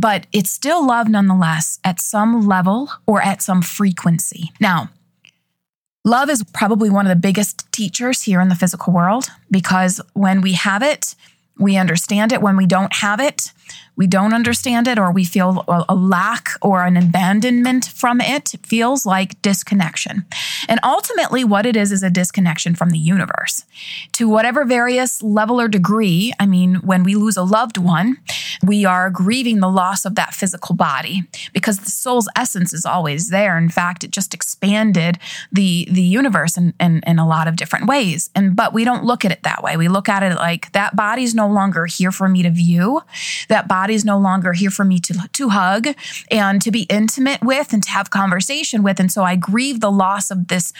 but 0.00 0.26
it's 0.32 0.50
still 0.50 0.86
love 0.86 1.08
nonetheless 1.08 1.78
at 1.84 2.00
some 2.00 2.46
level 2.46 2.90
or 3.06 3.22
at 3.22 3.42
some 3.42 3.62
frequency. 3.62 4.52
Now, 4.60 4.90
love 6.04 6.28
is 6.30 6.44
probably 6.52 6.90
one 6.90 7.06
of 7.06 7.10
the 7.10 7.20
biggest 7.20 7.70
teachers 7.72 8.22
here 8.22 8.40
in 8.40 8.48
the 8.48 8.54
physical 8.54 8.92
world 8.92 9.28
because 9.50 10.00
when 10.14 10.40
we 10.40 10.52
have 10.52 10.82
it, 10.82 11.14
we 11.58 11.76
understand 11.76 12.32
it. 12.32 12.42
When 12.42 12.56
we 12.56 12.66
don't 12.66 12.92
have 12.94 13.20
it, 13.20 13.52
we 13.96 14.06
don't 14.06 14.34
understand 14.34 14.88
it 14.88 14.98
or 14.98 15.12
we 15.12 15.24
feel 15.24 15.64
a 15.88 15.94
lack 15.94 16.48
or 16.60 16.84
an 16.84 16.96
abandonment 16.96 17.86
from 17.86 18.20
it. 18.20 18.54
Feels 18.62 19.06
like 19.06 19.40
disconnection. 19.42 20.24
And 20.68 20.80
ultimately, 20.82 21.44
what 21.44 21.66
it 21.66 21.76
is 21.76 21.92
is 21.92 22.02
a 22.02 22.10
disconnection 22.10 22.74
from 22.74 22.90
the 22.90 22.98
universe. 22.98 23.64
To 24.12 24.28
whatever 24.28 24.64
various 24.64 25.22
level 25.22 25.60
or 25.60 25.68
degree, 25.68 26.32
I 26.40 26.46
mean, 26.46 26.76
when 26.76 27.02
we 27.04 27.14
lose 27.14 27.36
a 27.36 27.42
loved 27.42 27.78
one, 27.78 28.18
we 28.64 28.84
are 28.84 29.10
grieving 29.10 29.60
the 29.60 29.68
loss 29.68 30.04
of 30.04 30.14
that 30.16 30.34
physical 30.34 30.74
body 30.74 31.22
because 31.52 31.78
the 31.78 31.90
soul's 31.90 32.28
essence 32.36 32.72
is 32.72 32.84
always 32.84 33.30
there. 33.30 33.56
In 33.58 33.68
fact, 33.68 34.04
it 34.04 34.10
just 34.10 34.34
expanded 34.34 35.18
the, 35.52 35.86
the 35.90 36.02
universe 36.02 36.56
in, 36.56 36.74
in, 36.80 37.02
in 37.06 37.18
a 37.18 37.26
lot 37.26 37.46
of 37.46 37.56
different 37.56 37.86
ways. 37.86 38.30
And 38.34 38.56
but 38.56 38.72
we 38.72 38.84
don't 38.84 39.04
look 39.04 39.24
at 39.24 39.32
it 39.32 39.42
that 39.42 39.62
way. 39.62 39.76
We 39.76 39.88
look 39.88 40.08
at 40.08 40.22
it 40.22 40.34
like 40.36 40.72
that 40.72 40.96
body's 40.96 41.34
no 41.34 41.48
longer 41.48 41.86
here 41.86 42.12
for 42.12 42.28
me 42.28 42.42
to 42.42 42.50
view. 42.50 43.02
That 43.48 43.68
body 43.68 43.83
body's 43.84 44.04
no 44.04 44.18
longer 44.18 44.54
here 44.54 44.70
for 44.70 44.82
me 44.82 44.98
to, 44.98 45.28
to 45.30 45.50
hug 45.50 45.88
and 46.30 46.62
to 46.62 46.70
be 46.70 46.84
intimate 46.84 47.42
with 47.42 47.74
and 47.74 47.82
to 47.82 47.90
have 47.90 48.08
conversation 48.08 48.82
with. 48.82 48.98
And 48.98 49.12
so 49.12 49.22
I 49.24 49.36
grieve 49.36 49.80
the 49.80 49.90
loss 49.90 50.30
of 50.30 50.48
this 50.48 50.72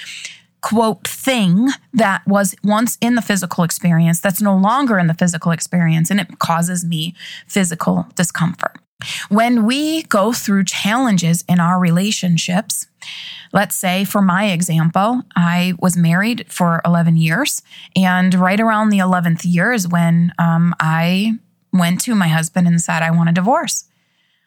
quote 0.63 1.07
thing 1.07 1.69
that 1.93 2.27
was 2.27 2.55
once 2.65 2.97
in 3.03 3.15
the 3.15 3.21
physical 3.21 3.63
experience 3.63 4.21
that's 4.21 4.41
no 4.41 4.57
longer 4.57 4.99
in 4.99 5.07
the 5.07 5.13
physical 5.13 5.53
experience 5.53 6.11
and 6.11 6.19
it 6.19 6.39
causes 6.39 6.83
me 6.83 7.15
physical 7.47 8.07
discomfort. 8.15 8.79
When 9.29 9.67
we 9.67 10.05
go 10.05 10.33
through 10.33 10.65
challenges 10.65 11.45
in 11.47 11.61
our 11.61 11.79
relationships, 11.79 12.87
let's 13.53 13.77
say 13.77 14.07
for 14.07 14.23
my 14.23 14.47
example, 14.47 15.25
I 15.37 15.75
was 15.79 15.95
married 15.95 16.47
for 16.49 16.81
11 16.87 17.19
years, 17.19 17.61
and 17.95 18.33
right 18.35 18.59
around 18.59 18.89
the 18.89 19.01
11th 19.01 19.43
year 19.45 19.75
is 19.75 19.87
when 19.87 20.33
um, 20.39 20.75
I 20.81 21.35
went 21.75 22.01
to 22.03 22.15
my 22.15 22.29
husband 22.29 22.67
and 22.67 22.81
said, 22.81 23.03
I 23.03 23.11
want 23.11 23.29
a 23.29 23.33
divorce. 23.33 23.85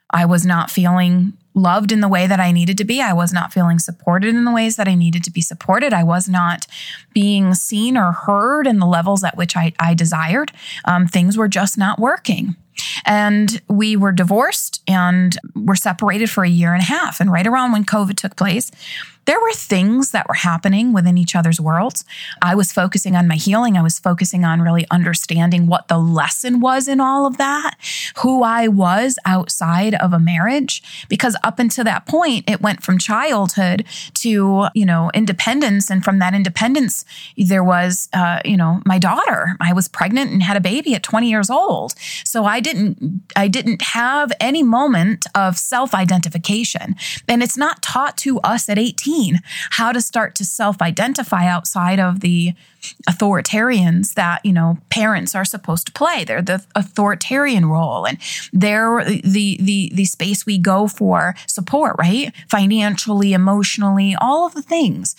I 0.10 0.26
was 0.26 0.46
not 0.46 0.72
feeling 0.72 1.34
loved 1.54 1.92
in 1.92 2.00
the 2.00 2.08
way 2.08 2.28
that 2.28 2.40
I 2.40 2.52
needed 2.52 2.78
to 2.78 2.86
be. 2.86 3.02
I 3.02 3.14
was 3.14 3.34
not 3.34 3.52
feeling 3.52 3.78
supported 3.78 4.30
in 4.30 4.46
the 4.46 4.54
ways 4.54 4.78
that 4.78 4.88
I 4.88 4.96
needed 4.96 5.24
to 5.26 5.32
be 5.32 5.42
supported. 5.42 5.94
I 5.94 6.04
was 6.04 6.30
not 6.30 6.66
being 7.14 7.54
seen 7.54 7.98
or 7.98 8.14
heard 8.14 8.68
in 8.68 8.80
the 8.80 8.86
levels 8.86 9.24
at 9.24 9.36
which 9.36 9.58
I, 9.58 9.74
I 9.80 9.94
desired. 9.94 10.52
Um, 10.86 11.08
things 11.08 11.38
were 11.38 11.50
just 11.50 11.78
not 11.78 12.00
working. 12.00 12.56
And 13.06 13.62
we 13.68 13.98
were 13.98 14.12
divorced 14.12 14.82
and 14.88 15.38
were 15.56 15.76
separated 15.76 16.30
for 16.30 16.44
a 16.44 16.50
year 16.50 16.74
and 16.74 16.82
a 16.82 16.86
half. 16.86 17.20
And 17.20 17.32
right 17.32 17.48
around 17.48 17.72
when 17.72 17.86
COVID 17.86 18.16
took 18.16 18.36
place, 18.36 18.72
there 19.28 19.40
were 19.42 19.52
things 19.52 20.12
that 20.12 20.28
were 20.28 20.34
happening 20.34 20.94
within 20.94 21.18
each 21.18 21.36
other's 21.36 21.60
worlds. 21.60 22.06
I 22.42 22.56
was 22.56 22.72
focusing 22.72 23.16
on 23.16 23.28
my 23.28 23.36
healing. 23.36 23.78
I 23.78 23.84
was 23.84 24.00
focusing 24.00 24.46
on 24.46 24.62
really 24.62 24.88
understanding 24.90 25.68
what 25.68 25.90
the 25.90 25.98
lesson 25.98 26.62
was 26.62 26.88
in 26.88 27.02
all 27.02 27.26
of 27.26 27.38
that, 27.38 27.76
who 28.24 28.42
I 28.42 28.70
was 28.70 29.20
outside 29.26 29.96
of 29.96 30.14
a 30.14 30.20
marriage. 30.20 30.82
Because 31.10 31.36
up 31.44 31.60
until 31.60 31.84
that 31.84 32.08
point, 32.08 32.50
it 32.50 32.62
went 32.62 32.84
from 32.84 32.98
childhood 32.98 33.84
to, 34.16 34.68
you 34.74 34.86
know, 34.86 35.12
independence. 35.14 35.92
And 35.92 36.06
from 36.06 36.20
that 36.20 36.34
independence, 36.34 37.04
there 37.36 37.66
was, 37.66 38.08
uh, 38.14 38.40
you 38.46 38.56
know, 38.56 38.82
my 38.86 38.98
daughter. 38.98 39.58
I 39.60 39.74
was 39.74 39.90
pregnant 39.90 40.32
and 40.32 40.42
had 40.42 40.56
a 40.56 40.62
baby 40.62 40.96
at 40.96 41.04
20 41.04 41.30
years 41.30 41.50
old. 41.50 41.96
So 42.24 42.46
I 42.46 42.62
didn't, 42.62 43.24
I 43.36 43.50
didn't 43.50 43.82
have 43.82 44.32
any 44.40 44.64
moment 44.64 45.26
of 45.36 45.58
self 45.58 45.94
identification. 45.94 46.96
And 47.28 47.44
it's 47.44 47.58
not 47.58 47.82
taught 47.82 48.16
to 48.20 48.40
us 48.40 48.70
at 48.70 48.80
18 48.80 49.17
how 49.72 49.92
to 49.92 50.02
start 50.02 50.36
to 50.36 50.46
self 50.46 50.82
identify 50.82 51.46
outside 51.46 52.00
of 52.00 52.20
the 52.22 52.54
authoritarians 53.10 54.14
that 54.14 54.46
you 54.46 54.54
know 54.54 54.78
parents 54.90 55.36
are 55.36 55.46
supposed 55.46 55.88
to 55.88 55.94
play. 55.94 56.24
They're 56.24 56.42
the 56.42 56.64
authoritarian 56.76 57.66
role 57.66 58.06
and 58.06 58.18
they're 58.54 59.04
the 59.04 59.58
the 59.60 59.92
the 59.94 60.06
space 60.06 60.46
we 60.46 60.58
go 60.58 60.88
for 60.88 61.36
support 61.48 61.96
right? 62.00 62.34
Financially 62.50 63.34
emotionally 63.34 64.16
all 64.20 64.46
of 64.46 64.54
the 64.54 64.62
things. 64.62 65.16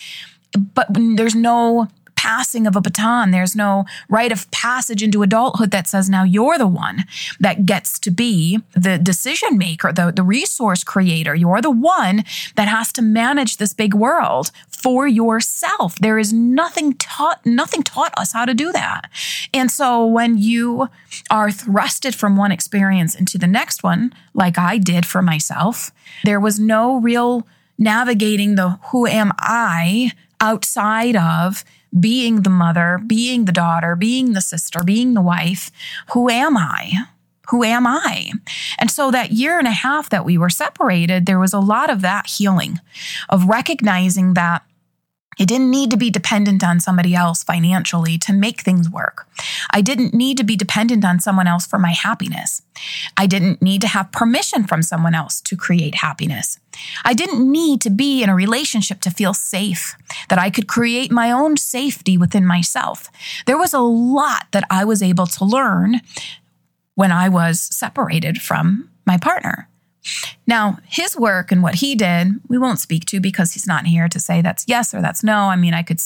But 0.73 0.87
there's 0.89 1.35
no 1.35 1.87
passing 2.19 2.67
of 2.67 2.75
a 2.75 2.81
baton. 2.81 3.31
There's 3.31 3.55
no 3.55 3.85
rite 4.09 4.33
of 4.33 4.51
passage 4.51 5.01
into 5.01 5.23
adulthood 5.23 5.71
that 5.71 5.87
says 5.87 6.09
now 6.09 6.23
you're 6.23 6.57
the 6.57 6.67
one 6.67 7.05
that 7.39 7.65
gets 7.65 7.97
to 7.99 8.11
be 8.11 8.59
the 8.73 8.97
decision 8.97 9.57
maker, 9.57 9.93
the, 9.93 10.11
the 10.13 10.21
resource 10.21 10.83
creator. 10.83 11.33
You're 11.33 11.61
the 11.61 11.71
one 11.71 12.25
that 12.55 12.67
has 12.67 12.91
to 12.93 13.01
manage 13.01 13.55
this 13.55 13.73
big 13.73 13.93
world 13.93 14.51
for 14.67 15.07
yourself. 15.07 15.95
There 15.95 16.19
is 16.19 16.33
nothing 16.33 16.95
taught, 16.95 17.45
nothing 17.45 17.83
taught 17.83 18.13
us 18.17 18.33
how 18.33 18.43
to 18.43 18.53
do 18.53 18.73
that. 18.73 19.09
And 19.53 19.71
so 19.71 20.05
when 20.05 20.37
you 20.37 20.89
are 21.31 21.47
thrusted 21.47 22.15
from 22.15 22.35
one 22.35 22.51
experience 22.51 23.15
into 23.15 23.37
the 23.37 23.47
next 23.47 23.81
one, 23.81 24.13
like 24.33 24.57
I 24.57 24.77
did 24.77 25.05
for 25.05 25.21
myself, 25.21 25.91
there 26.25 26.41
was 26.41 26.59
no 26.59 26.99
real 26.99 27.47
navigating 27.77 28.55
the 28.55 28.71
who 28.91 29.07
am 29.07 29.31
I 29.39 30.11
outside 30.41 31.15
of 31.15 31.63
being 31.97 32.43
the 32.43 32.49
mother, 32.49 32.99
being 33.05 33.45
the 33.45 33.51
daughter, 33.51 33.95
being 33.95 34.33
the 34.33 34.41
sister, 34.41 34.83
being 34.83 35.13
the 35.13 35.21
wife. 35.21 35.71
Who 36.13 36.29
am 36.29 36.57
I? 36.57 36.91
Who 37.49 37.63
am 37.63 37.87
I? 37.87 38.31
And 38.77 38.91
so 38.91 39.09
that 39.09 39.31
year 39.31 39.57
and 39.57 39.67
a 39.67 39.71
half 39.71 40.09
that 40.11 40.25
we 40.25 40.37
were 40.37 40.51
separated, 40.51 41.25
there 41.25 41.39
was 41.39 41.53
a 41.53 41.59
lot 41.59 41.89
of 41.89 42.01
that 42.01 42.27
healing, 42.27 42.79
of 43.27 43.45
recognizing 43.45 44.35
that 44.35 44.63
it 45.39 45.47
didn't 45.47 45.71
need 45.71 45.89
to 45.91 45.97
be 45.97 46.09
dependent 46.09 46.63
on 46.63 46.81
somebody 46.81 47.15
else 47.15 47.43
financially 47.43 48.17
to 48.19 48.33
make 48.33 48.61
things 48.61 48.89
work. 48.89 49.25
I 49.71 49.79
didn't 49.79 50.13
need 50.13 50.37
to 50.37 50.43
be 50.43 50.57
dependent 50.57 51.05
on 51.05 51.21
someone 51.21 51.47
else 51.47 51.65
for 51.65 51.79
my 51.79 51.91
happiness. 51.91 52.61
I 53.15 53.25
didn't 53.25 53.61
need 53.61 53.79
to 53.81 53.87
have 53.87 54.11
permission 54.11 54.65
from 54.65 54.83
someone 54.83 55.15
else 55.15 55.39
to 55.41 55.55
create 55.55 55.95
happiness. 55.95 56.59
I 57.05 57.13
didn't 57.13 57.49
need 57.49 57.79
to 57.81 57.89
be 57.89 58.21
in 58.21 58.29
a 58.29 58.35
relationship 58.35 58.99
to 59.01 59.11
feel 59.11 59.33
safe, 59.33 59.95
that 60.27 60.39
I 60.39 60.49
could 60.49 60.67
create 60.67 61.11
my 61.11 61.31
own 61.31 61.55
safety 61.55 62.17
within 62.17 62.45
myself. 62.45 63.09
There 63.45 63.57
was 63.57 63.73
a 63.73 63.79
lot 63.79 64.47
that 64.51 64.65
I 64.69 64.83
was 64.83 65.01
able 65.01 65.27
to 65.27 65.45
learn 65.45 66.01
when 66.95 67.13
I 67.13 67.29
was 67.29 67.61
separated 67.61 68.41
from 68.41 68.89
my 69.05 69.17
partner. 69.17 69.68
Now, 70.47 70.79
his 70.85 71.17
work 71.17 71.51
and 71.51 71.61
what 71.61 71.75
he 71.75 71.95
did, 71.95 72.39
we 72.47 72.57
won't 72.57 72.79
speak 72.79 73.05
to 73.05 73.19
because 73.19 73.53
he's 73.53 73.67
not 73.67 73.85
here 73.85 74.07
to 74.07 74.19
say 74.19 74.41
that's 74.41 74.65
yes 74.67 74.93
or 74.93 75.01
that's 75.01 75.23
no. 75.23 75.35
I 75.35 75.55
mean, 75.55 75.73
I 75.73 75.83
could 75.83 75.99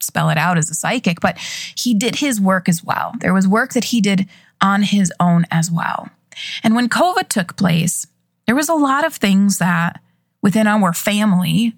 spell 0.00 0.30
it 0.30 0.38
out 0.38 0.58
as 0.58 0.70
a 0.70 0.74
psychic, 0.74 1.20
but 1.20 1.38
he 1.76 1.94
did 1.94 2.16
his 2.16 2.40
work 2.40 2.68
as 2.68 2.84
well. 2.84 3.14
There 3.20 3.34
was 3.34 3.48
work 3.48 3.72
that 3.72 3.86
he 3.86 4.00
did 4.00 4.28
on 4.60 4.82
his 4.82 5.12
own 5.18 5.46
as 5.50 5.70
well. 5.70 6.08
And 6.62 6.74
when 6.74 6.88
COVID 6.88 7.28
took 7.28 7.56
place, 7.56 8.06
there 8.46 8.54
was 8.54 8.68
a 8.68 8.74
lot 8.74 9.04
of 9.04 9.14
things 9.14 9.58
that 9.58 10.00
within 10.40 10.66
our 10.66 10.92
family 10.92 11.74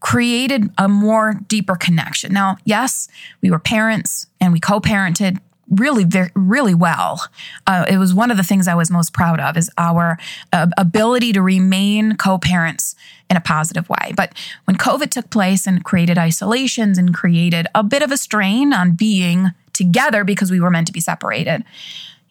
created 0.00 0.70
a 0.76 0.86
more 0.88 1.40
deeper 1.48 1.76
connection. 1.76 2.32
Now, 2.32 2.58
yes, 2.64 3.08
we 3.40 3.50
were 3.50 3.58
parents 3.58 4.26
and 4.40 4.52
we 4.52 4.60
co-parented 4.60 5.38
really 5.68 6.04
very, 6.04 6.30
really 6.34 6.74
well. 6.74 7.20
Uh, 7.66 7.84
it 7.88 7.98
was 7.98 8.14
one 8.14 8.30
of 8.30 8.36
the 8.36 8.42
things 8.42 8.68
I 8.68 8.74
was 8.74 8.90
most 8.90 9.12
proud 9.12 9.40
of 9.40 9.56
is 9.56 9.70
our 9.78 10.18
uh, 10.52 10.68
ability 10.76 11.32
to 11.32 11.42
remain 11.42 12.16
co-parents 12.16 12.94
in 13.30 13.36
a 13.36 13.40
positive 13.40 13.88
way. 13.88 14.12
But 14.16 14.32
when 14.64 14.76
COVID 14.76 15.10
took 15.10 15.30
place 15.30 15.66
and 15.66 15.84
created 15.84 16.18
isolations 16.18 16.98
and 16.98 17.14
created 17.14 17.66
a 17.74 17.82
bit 17.82 18.02
of 18.02 18.12
a 18.12 18.16
strain 18.16 18.72
on 18.72 18.92
being 18.92 19.50
together 19.72 20.24
because 20.24 20.50
we 20.50 20.60
were 20.60 20.70
meant 20.70 20.86
to 20.86 20.92
be 20.92 21.00
separated 21.00 21.64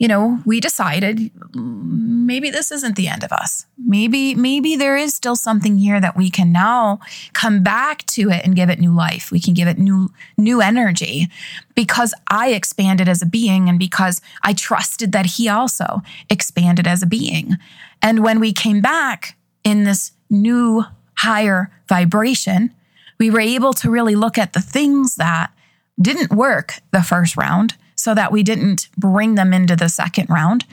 you 0.03 0.09
know, 0.09 0.41
we 0.45 0.59
decided 0.59 1.31
maybe 1.55 2.49
this 2.49 2.73
isn't 2.73 2.97
the 2.97 3.07
end 3.07 3.23
of 3.23 3.31
us. 3.31 3.65
Maybe, 3.77 4.35
maybe 4.35 4.75
there 4.75 4.97
is 4.97 5.15
still 5.15 5.37
something 5.37 5.77
here 5.77 6.01
that 6.01 6.17
we 6.17 6.29
can 6.29 6.51
now 6.51 6.99
come 7.31 7.63
back 7.63 8.05
to 8.07 8.29
it 8.29 8.43
and 8.43 8.53
give 8.53 8.69
it 8.69 8.81
new 8.81 8.93
life. 8.93 9.31
We 9.31 9.39
can 9.39 9.53
give 9.53 9.69
it 9.69 9.77
new, 9.77 10.09
new 10.37 10.59
energy 10.59 11.29
because 11.73 12.13
I 12.27 12.49
expanded 12.49 13.07
as 13.07 13.21
a 13.21 13.25
being 13.25 13.69
and 13.69 13.79
because 13.79 14.19
I 14.41 14.51
trusted 14.51 15.13
that 15.13 15.25
he 15.25 15.47
also 15.47 16.01
expanded 16.29 16.85
as 16.85 17.01
a 17.01 17.07
being. 17.07 17.55
And 18.01 18.25
when 18.25 18.41
we 18.41 18.51
came 18.51 18.81
back 18.81 19.37
in 19.63 19.85
this 19.85 20.11
new 20.29 20.83
higher 21.15 21.71
vibration, 21.87 22.75
we 23.19 23.31
were 23.31 23.39
able 23.39 23.71
to 23.75 23.89
really 23.89 24.15
look 24.15 24.37
at 24.37 24.51
the 24.51 24.59
things 24.59 25.15
that 25.15 25.53
didn't 26.01 26.33
work 26.33 26.81
the 26.91 27.03
first 27.03 27.37
round 27.37 27.77
so 28.03 28.13
that 28.13 28.33
we 28.33 28.43
didn't 28.43 28.89
bring 28.97 29.35
them 29.35 29.53
into 29.53 29.77
the 29.77 29.87
second 29.87 30.29
round. 30.29 30.65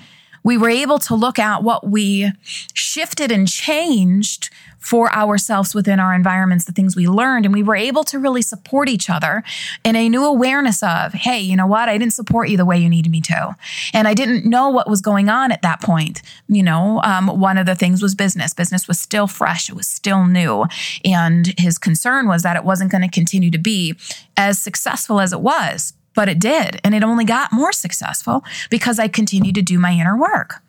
We 0.43 0.59
were 0.59 0.69
able 0.71 0.99
to 1.01 1.15
look 1.15 1.39
at 1.39 1.63
what 1.63 1.87
we 1.87 2.33
shifted 2.75 3.31
and 3.31 3.47
changed 3.47 4.51
for 4.81 5.13
ourselves 5.13 5.73
within 5.73 6.01
our 6.01 6.13
environments, 6.13 6.65
the 6.65 6.73
things 6.73 6.97
we 6.97 7.07
learned, 7.07 7.45
and 7.45 7.55
we 7.55 7.63
were 7.63 7.77
able 7.77 8.03
to 8.03 8.19
really 8.19 8.43
support 8.43 8.89
each 8.89 9.09
other 9.09 9.45
in 9.85 9.95
a 9.95 10.09
new 10.09 10.25
awareness 10.25 10.83
of, 10.83 11.13
hey, 11.13 11.39
you 11.39 11.55
know 11.55 11.69
what? 11.69 11.89
I 11.89 11.99
didn't 11.99 12.15
support 12.15 12.49
you 12.49 12.57
the 12.57 12.65
way 12.65 12.79
you 12.79 12.89
needed 12.89 13.13
me 13.13 13.21
to. 13.21 13.55
And 13.95 14.09
I 14.09 14.15
didn't 14.15 14.45
know 14.45 14.71
what 14.71 14.91
was 14.91 15.01
going 15.01 15.29
on 15.29 15.53
at 15.53 15.63
that 15.63 15.81
point. 15.81 16.23
You 16.49 16.65
know, 16.65 17.01
um, 17.05 17.29
one 17.29 17.59
of 17.59 17.67
the 17.67 17.77
things 17.77 18.03
was 18.03 18.17
business. 18.17 18.55
Business 18.55 18.89
was 18.89 18.99
still 18.99 19.29
fresh, 19.29 19.69
it 19.69 19.77
was 19.77 19.87
still 19.87 20.27
new. 20.27 20.65
And 21.05 21.55
his 21.59 21.79
concern 21.79 22.27
was 22.27 22.43
that 22.43 22.57
it 22.57 22.65
wasn't 22.65 22.91
going 22.91 23.03
to 23.03 23.11
continue 23.11 23.53
to 23.53 23.59
be 23.59 23.95
as 24.37 24.59
successful 24.59 25.21
as 25.21 25.33
it 25.33 25.43
was 25.43 25.93
but 26.21 26.29
it 26.29 26.39
did. 26.39 26.79
And 26.85 26.95
it 26.95 27.03
only 27.03 27.25
got 27.25 27.51
more 27.51 27.73
successful 27.73 28.45
because 28.69 28.99
I 28.99 29.09
continued 29.09 29.55
to 29.55 29.63
do 29.63 29.79
my 29.79 29.93
inner 29.93 30.19
work. 30.19 30.63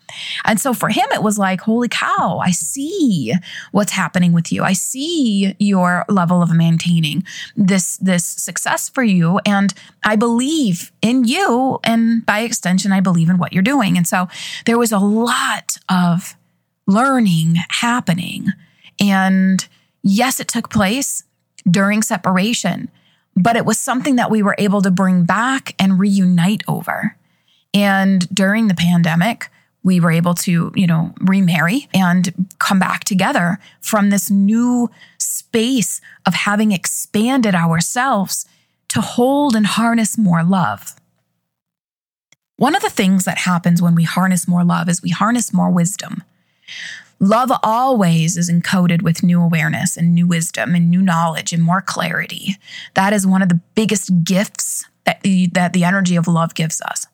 And 0.46 0.62
so 0.62 0.74
for 0.74 0.88
him, 0.88 1.06
it 1.12 1.22
was 1.22 1.38
like, 1.38 1.60
holy 1.60 1.90
cow, 1.90 2.40
I 2.42 2.52
see 2.52 3.34
what's 3.74 3.92
happening 3.92 4.32
with 4.32 4.50
you. 4.50 4.64
I 4.64 4.72
see 4.72 5.54
your 5.60 6.06
level 6.08 6.42
of 6.42 6.56
maintaining 6.56 7.26
this, 7.58 7.98
this 7.98 8.26
success 8.26 8.88
for 8.88 9.04
you. 9.04 9.42
And 9.46 9.74
I 10.06 10.16
believe 10.16 10.94
in 11.02 11.26
you. 11.26 11.80
And 11.84 12.26
by 12.26 12.40
extension, 12.40 12.94
I 12.94 13.02
believe 13.02 13.30
in 13.30 13.38
what 13.38 13.52
you're 13.52 13.62
doing. 13.62 13.98
And 13.98 14.08
so 14.08 14.30
there 14.66 14.80
was 14.80 14.94
a 14.94 15.00
lot 15.00 15.76
of 15.90 16.34
learning 16.88 17.58
happening. 17.72 18.48
And 19.02 19.68
yes, 20.02 20.40
it 20.40 20.48
took 20.48 20.70
place 20.70 21.24
during 21.70 22.04
separation 22.04 22.90
but 23.42 23.56
it 23.56 23.66
was 23.66 23.80
something 23.80 24.16
that 24.18 24.32
we 24.32 24.44
were 24.44 24.56
able 24.58 24.82
to 24.82 24.92
bring 24.92 25.24
back 25.24 25.76
and 25.80 26.00
reunite 26.00 26.62
over. 26.68 27.16
And 27.74 28.28
during 28.34 28.68
the 28.68 28.76
pandemic, 28.76 29.50
we 29.84 30.00
were 30.00 30.12
able 30.12 30.36
to, 30.36 30.72
you 30.76 30.86
know, 30.86 31.14
remarry 31.20 31.88
and 31.94 32.48
come 32.60 32.80
back 32.80 33.04
together 33.04 33.58
from 33.80 34.10
this 34.10 34.30
new 34.30 34.90
space 35.18 36.02
of 36.26 36.34
having 36.34 36.72
expanded 36.72 37.56
ourselves 37.56 38.46
to 38.90 39.02
hold 39.02 39.56
and 39.56 39.66
harness 39.66 40.18
more 40.18 40.44
love. 40.44 40.96
One 42.58 42.76
of 42.76 42.84
the 42.84 42.90
things 42.90 43.26
that 43.26 43.40
happens 43.40 43.82
when 43.82 43.96
we 43.96 44.04
harness 44.04 44.48
more 44.48 44.64
love 44.64 44.88
is 44.88 45.02
we 45.02 45.10
harness 45.10 45.52
more 45.52 45.72
wisdom. 45.72 46.24
Love 47.22 47.52
always 47.62 48.36
is 48.36 48.50
encoded 48.50 49.04
with 49.04 49.22
new 49.22 49.40
awareness 49.40 49.96
and 49.96 50.16
new 50.16 50.26
wisdom 50.26 50.74
and 50.74 50.90
new 50.90 51.04
knowledge 51.04 51.54
and 51.54 51.62
more 51.62 51.82
clarity. 51.82 52.56
That 52.96 53.14
is 53.14 53.28
one 53.28 53.44
of 53.44 53.50
the 53.50 53.62
biggest 53.76 54.24
gifts 54.24 54.86
that 55.06 55.22
the, 55.22 55.46
that 55.54 55.74
the 55.74 55.84
energy 55.84 56.16
of 56.16 56.28
love 56.28 56.56
gives 56.56 56.82
us. 56.82 57.06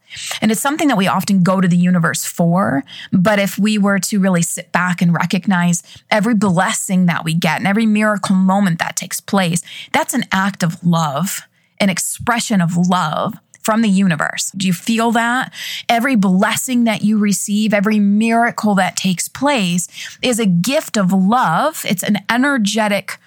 And 0.42 0.50
it's 0.50 0.62
something 0.62 0.88
that 0.88 0.98
we 0.98 1.08
often 1.08 1.44
go 1.44 1.60
to 1.60 1.68
the 1.68 1.78
universe 1.78 2.24
for. 2.24 2.86
But 3.12 3.38
if 3.38 3.60
we 3.60 3.78
were 3.78 4.00
to 4.00 4.20
really 4.22 4.42
sit 4.42 4.72
back 4.72 5.02
and 5.02 5.14
recognize 5.14 5.84
every 6.10 6.36
blessing 6.36 7.08
that 7.08 7.26
we 7.26 7.34
get 7.34 7.58
and 7.58 7.68
every 7.68 7.86
miracle 7.86 8.36
moment 8.36 8.80
that 8.80 8.96
takes 8.96 9.20
place, 9.20 9.62
that's 9.92 10.14
an 10.14 10.24
act 10.32 10.64
of 10.64 10.82
love, 10.86 11.42
an 11.82 11.90
expression 11.90 12.62
of 12.62 12.78
love 12.78 13.34
from 13.68 13.82
the 13.82 13.90
universe. 13.90 14.50
Do 14.56 14.66
you 14.66 14.72
feel 14.72 15.12
that? 15.12 15.54
Every 15.90 16.16
blessing 16.16 16.86
that 16.86 17.02
you 17.02 17.18
receive, 17.18 17.74
every 17.74 18.00
miracle 18.00 18.76
that 18.76 18.96
takes 18.96 19.28
place 19.28 19.90
is 20.22 20.40
a 20.40 20.46
gift 20.46 20.96
of 20.96 21.12
love. 21.12 21.84
It's 21.86 22.02
an 22.02 22.20
energetic 22.30 23.18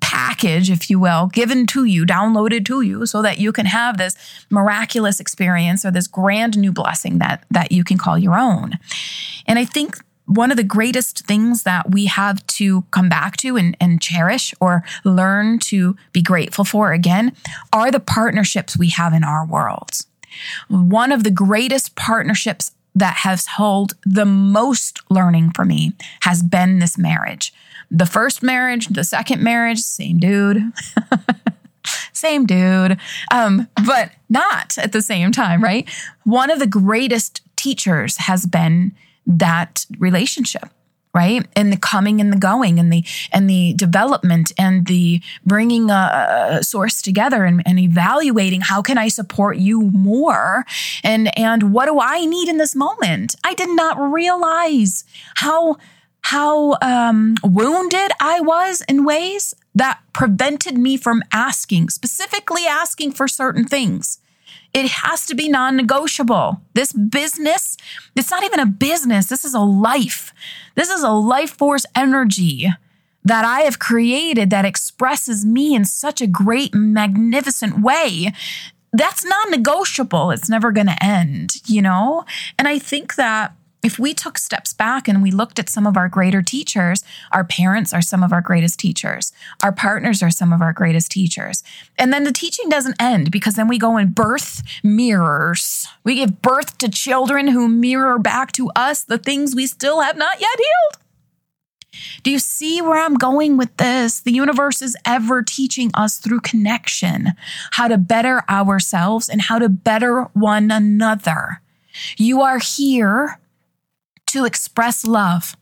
package, 0.00 0.70
if 0.70 0.88
you 0.88 0.98
will, 0.98 1.26
given 1.26 1.66
to 1.66 1.84
you, 1.84 2.06
downloaded 2.06 2.64
to 2.64 2.80
you, 2.80 3.04
so 3.04 3.20
that 3.20 3.38
you 3.38 3.52
can 3.52 3.66
have 3.66 3.98
this 3.98 4.16
miraculous 4.48 5.20
experience 5.20 5.84
or 5.84 5.90
this 5.90 6.06
grand 6.06 6.56
new 6.56 6.72
blessing 6.72 7.18
that 7.18 7.44
that 7.50 7.70
you 7.70 7.84
can 7.84 7.98
call 7.98 8.16
your 8.18 8.38
own. 8.38 8.78
And 9.46 9.58
I 9.58 9.66
think 9.66 10.02
one 10.26 10.50
of 10.50 10.56
the 10.56 10.64
greatest 10.64 11.26
things 11.26 11.64
that 11.64 11.90
we 11.90 12.06
have 12.06 12.46
to 12.46 12.82
come 12.90 13.08
back 13.08 13.36
to 13.38 13.56
and, 13.56 13.76
and, 13.80 14.00
cherish 14.00 14.54
or 14.60 14.84
learn 15.04 15.58
to 15.58 15.96
be 16.12 16.22
grateful 16.22 16.64
for 16.64 16.92
again 16.92 17.32
are 17.72 17.90
the 17.90 18.00
partnerships 18.00 18.78
we 18.78 18.88
have 18.88 19.12
in 19.12 19.22
our 19.22 19.46
worlds. 19.46 20.06
One 20.68 21.12
of 21.12 21.24
the 21.24 21.30
greatest 21.30 21.94
partnerships 21.94 22.72
that 22.94 23.18
has 23.18 23.46
held 23.46 23.94
the 24.04 24.24
most 24.24 25.00
learning 25.10 25.50
for 25.50 25.64
me 25.64 25.92
has 26.20 26.42
been 26.42 26.78
this 26.78 26.96
marriage. 26.96 27.52
The 27.90 28.06
first 28.06 28.42
marriage, 28.42 28.88
the 28.88 29.04
second 29.04 29.42
marriage, 29.42 29.80
same 29.80 30.18
dude. 30.18 30.72
same 32.12 32.46
dude. 32.46 32.98
Um, 33.30 33.68
but 33.86 34.12
not 34.28 34.78
at 34.78 34.92
the 34.92 35.02
same 35.02 35.32
time, 35.32 35.62
right? 35.62 35.88
One 36.24 36.50
of 36.50 36.58
the 36.58 36.66
greatest 36.66 37.42
teachers 37.56 38.16
has 38.18 38.46
been 38.46 38.94
that 39.26 39.86
relationship 39.98 40.68
right? 41.14 41.46
And 41.54 41.72
the 41.72 41.76
coming 41.76 42.20
and 42.20 42.32
the 42.32 42.36
going 42.36 42.78
and 42.78 42.92
the 42.92 43.04
and 43.32 43.48
the 43.48 43.72
development 43.74 44.52
and 44.58 44.86
the 44.86 45.22
bringing 45.46 45.88
a, 45.88 46.58
a 46.58 46.64
source 46.64 47.00
together 47.00 47.44
and, 47.44 47.62
and, 47.64 47.78
evaluating 47.78 48.62
how 48.62 48.82
can 48.82 48.98
i 48.98 49.08
support 49.08 49.56
you 49.56 49.82
more? 49.92 50.64
And 51.04 51.36
and 51.38 51.72
what 51.72 51.86
do 51.86 52.00
i 52.00 52.24
need 52.24 52.48
in 52.48 52.58
this 52.58 52.74
moment? 52.74 53.36
I 53.44 53.54
did 53.54 53.70
not 53.70 53.96
realize 53.98 55.04
how 55.36 55.76
how 56.22 56.76
um, 56.82 57.36
wounded 57.44 58.10
i 58.20 58.40
was 58.40 58.82
in 58.88 59.04
ways 59.04 59.54
that 59.74 60.00
prevented 60.12 60.78
me 60.78 60.96
from 60.96 61.22
asking 61.32 61.90
specifically 61.90 62.66
asking 62.66 63.12
for 63.12 63.28
certain 63.28 63.64
things 63.64 64.18
it 64.74 64.90
has 64.90 65.24
to 65.26 65.34
be 65.34 65.48
non 65.48 65.76
negotiable. 65.76 66.60
This 66.74 66.92
business, 66.92 67.76
it's 68.16 68.30
not 68.30 68.42
even 68.42 68.60
a 68.60 68.66
business. 68.66 69.28
This 69.28 69.44
is 69.44 69.54
a 69.54 69.60
life. 69.60 70.34
This 70.74 70.90
is 70.90 71.02
a 71.02 71.12
life 71.12 71.56
force 71.56 71.86
energy 71.94 72.68
that 73.24 73.44
I 73.44 73.60
have 73.60 73.78
created 73.78 74.50
that 74.50 74.66
expresses 74.66 75.46
me 75.46 75.74
in 75.74 75.84
such 75.84 76.20
a 76.20 76.26
great, 76.26 76.74
magnificent 76.74 77.80
way. 77.80 78.32
That's 78.92 79.24
non 79.24 79.50
negotiable. 79.50 80.32
It's 80.32 80.48
never 80.48 80.72
going 80.72 80.88
to 80.88 81.02
end, 81.02 81.54
you 81.66 81.80
know? 81.80 82.24
And 82.58 82.66
I 82.68 82.78
think 82.78 83.14
that 83.14 83.54
if 83.84 83.98
we 83.98 84.14
took 84.14 84.38
steps 84.38 84.72
back 84.72 85.06
and 85.06 85.22
we 85.22 85.30
looked 85.30 85.58
at 85.58 85.68
some 85.68 85.86
of 85.86 85.96
our 85.96 86.08
greater 86.08 86.40
teachers, 86.40 87.04
our 87.32 87.44
parents 87.44 87.92
are 87.92 88.00
some 88.00 88.22
of 88.22 88.32
our 88.32 88.40
greatest 88.40 88.80
teachers, 88.80 89.32
our 89.62 89.72
partners 89.72 90.22
are 90.22 90.30
some 90.30 90.52
of 90.52 90.62
our 90.62 90.72
greatest 90.72 91.10
teachers. 91.10 91.62
And 91.98 92.12
then 92.12 92.24
the 92.24 92.32
teaching 92.32 92.70
doesn't 92.70 93.00
end 93.00 93.30
because 93.30 93.54
then 93.54 93.68
we 93.68 93.78
go 93.78 93.98
and 93.98 94.14
birth 94.14 94.62
mirrors. 94.82 95.86
We 96.02 96.14
give 96.14 96.40
birth 96.40 96.78
to 96.78 96.88
children 96.88 97.48
who 97.48 97.68
mirror 97.68 98.18
back 98.18 98.52
to 98.52 98.70
us 98.74 99.04
the 99.04 99.18
things 99.18 99.54
we 99.54 99.66
still 99.66 100.00
have 100.00 100.16
not 100.16 100.40
yet 100.40 100.56
healed. 100.56 101.04
Do 102.22 102.30
you 102.30 102.38
see 102.38 102.80
where 102.80 102.98
I'm 102.98 103.14
going 103.14 103.56
with 103.56 103.76
this? 103.76 104.20
The 104.20 104.32
universe 104.32 104.80
is 104.80 104.96
ever 105.06 105.42
teaching 105.42 105.90
us 105.94 106.18
through 106.18 106.40
connection 106.40 107.32
how 107.72 107.88
to 107.88 107.98
better 107.98 108.42
ourselves 108.48 109.28
and 109.28 109.42
how 109.42 109.58
to 109.58 109.68
better 109.68 110.22
one 110.32 110.70
another. 110.70 111.60
You 112.16 112.40
are 112.40 112.58
here 112.58 113.38
to 114.34 114.44
express 114.44 115.06
love. 115.06 115.56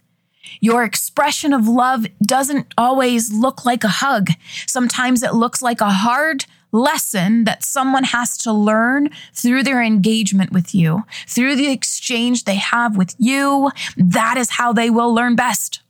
Your 0.61 0.83
expression 0.83 1.53
of 1.53 1.69
love 1.69 2.07
doesn't 2.23 2.73
always 2.77 3.33
look 3.33 3.65
like 3.65 3.85
a 3.85 3.89
hug. 3.89 4.31
Sometimes 4.67 5.23
it 5.23 5.35
looks 5.35 5.61
like 5.61 5.81
a 5.81 5.91
hard 5.91 6.47
lesson 6.73 7.45
that 7.45 7.63
someone 7.63 8.05
has 8.05 8.39
to 8.39 8.53
learn 8.53 9.11
through 9.35 9.63
their 9.63 9.83
engagement 9.83 10.53
with 10.53 10.75
you, 10.75 11.05
through 11.27 11.55
the 11.55 11.71
exchange 11.71 12.45
they 12.45 12.57
have 12.57 12.97
with 12.97 13.15
you. 13.19 13.71
That 13.97 14.39
is 14.39 14.51
how 14.51 14.73
they 14.73 14.89
will 14.89 15.15
learn 15.15 15.37
best. 15.37 15.83